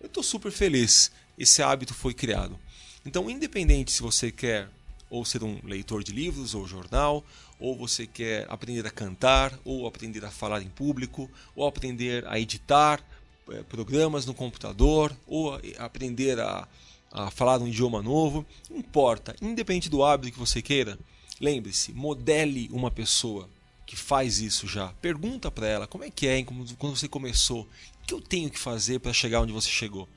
eu 0.00 0.06
estou 0.06 0.22
super 0.22 0.52
feliz. 0.52 1.10
Esse 1.38 1.62
hábito 1.62 1.94
foi 1.94 2.14
criado. 2.14 2.58
Então, 3.04 3.28
independente 3.28 3.92
se 3.92 4.02
você 4.02 4.30
quer 4.30 4.68
ou 5.10 5.24
ser 5.24 5.42
um 5.42 5.58
leitor 5.64 6.02
de 6.02 6.12
livros 6.12 6.54
ou 6.54 6.66
jornal, 6.66 7.24
ou 7.60 7.76
você 7.76 8.06
quer 8.06 8.46
aprender 8.48 8.86
a 8.86 8.90
cantar, 8.90 9.56
ou 9.64 9.86
aprender 9.86 10.24
a 10.24 10.30
falar 10.30 10.60
em 10.62 10.68
público, 10.68 11.30
ou 11.54 11.66
aprender 11.66 12.26
a 12.26 12.38
editar 12.38 13.00
é, 13.48 13.62
programas 13.62 14.26
no 14.26 14.34
computador, 14.34 15.14
ou 15.26 15.58
aprender 15.78 16.40
a, 16.40 16.66
a 17.12 17.30
falar 17.30 17.60
um 17.60 17.68
idioma 17.68 18.02
novo, 18.02 18.44
não 18.68 18.78
importa, 18.78 19.36
independente 19.40 19.88
do 19.88 20.02
hábito 20.02 20.32
que 20.32 20.38
você 20.38 20.60
queira, 20.60 20.98
lembre-se, 21.40 21.92
modele 21.92 22.68
uma 22.72 22.90
pessoa 22.90 23.48
que 23.94 24.00
faz 24.00 24.40
isso 24.40 24.66
já. 24.66 24.88
Pergunta 24.94 25.52
para 25.52 25.68
ela 25.68 25.86
como 25.86 26.02
é 26.02 26.10
que 26.10 26.26
é 26.26 26.42
quando 26.42 26.96
você 26.96 27.06
começou, 27.06 27.62
o 27.62 28.06
que 28.06 28.12
eu 28.12 28.20
tenho 28.20 28.50
que 28.50 28.58
fazer 28.58 28.98
para 28.98 29.12
chegar 29.12 29.40
onde 29.40 29.52
você 29.52 29.70
chegou. 29.70 30.08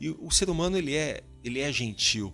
E 0.00 0.08
o 0.08 0.30
ser 0.30 0.48
humano 0.48 0.78
ele 0.78 0.94
é, 0.94 1.22
ele 1.44 1.60
é 1.60 1.70
gentil. 1.70 2.32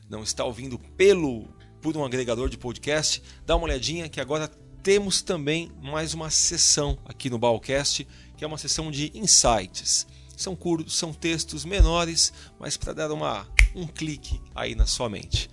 não 0.09 0.23
está 0.23 0.45
ouvindo 0.45 0.79
pelo 0.79 1.49
por 1.83 1.97
um 1.97 2.05
agregador 2.05 2.49
de 2.49 2.57
podcast, 2.57 3.21
dá 3.45 3.57
uma 3.57 3.65
olhadinha 3.65 4.09
que 4.09 4.21
agora 4.21 4.49
temos 4.83 5.23
também 5.23 5.73
mais 5.83 6.15
uma 6.15 6.31
sessão 6.31 6.97
aqui 7.05 7.29
no 7.29 7.39
Balcast, 7.39 8.07
que 8.37 8.45
é 8.45 8.47
uma 8.47 8.59
sessão 8.59 8.93
de 8.93 9.11
insights. 9.13 10.07
São 10.37 10.55
curtos, 10.55 10.97
são 10.97 11.13
textos 11.13 11.65
menores, 11.65 12.33
mas 12.61 12.77
para 12.77 12.93
dar 12.93 13.11
uma, 13.11 13.45
um 13.79 13.87
clique 13.87 14.41
aí 14.55 14.75
na 14.75 14.87
sua 14.87 15.09
mente. 15.09 15.49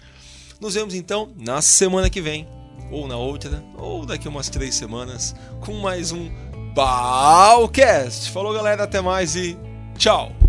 Nos 0.60 0.74
vemos 0.74 0.94
então 0.94 1.32
na 1.36 1.62
semana 1.62 2.10
que 2.10 2.22
vem, 2.22 2.48
ou 2.92 3.08
na 3.08 3.18
outra, 3.18 3.64
ou 3.78 4.06
daqui 4.06 4.28
umas 4.28 4.50
três 4.50 4.76
semanas, 4.76 5.36
com 5.62 5.74
mais 5.74 6.12
um 6.12 6.30
Balcast. 6.74 8.32
Falou 8.32 8.54
galera, 8.54 8.84
até 8.84 9.02
mais 9.02 9.36
e 9.36 9.58
tchau! 9.98 10.45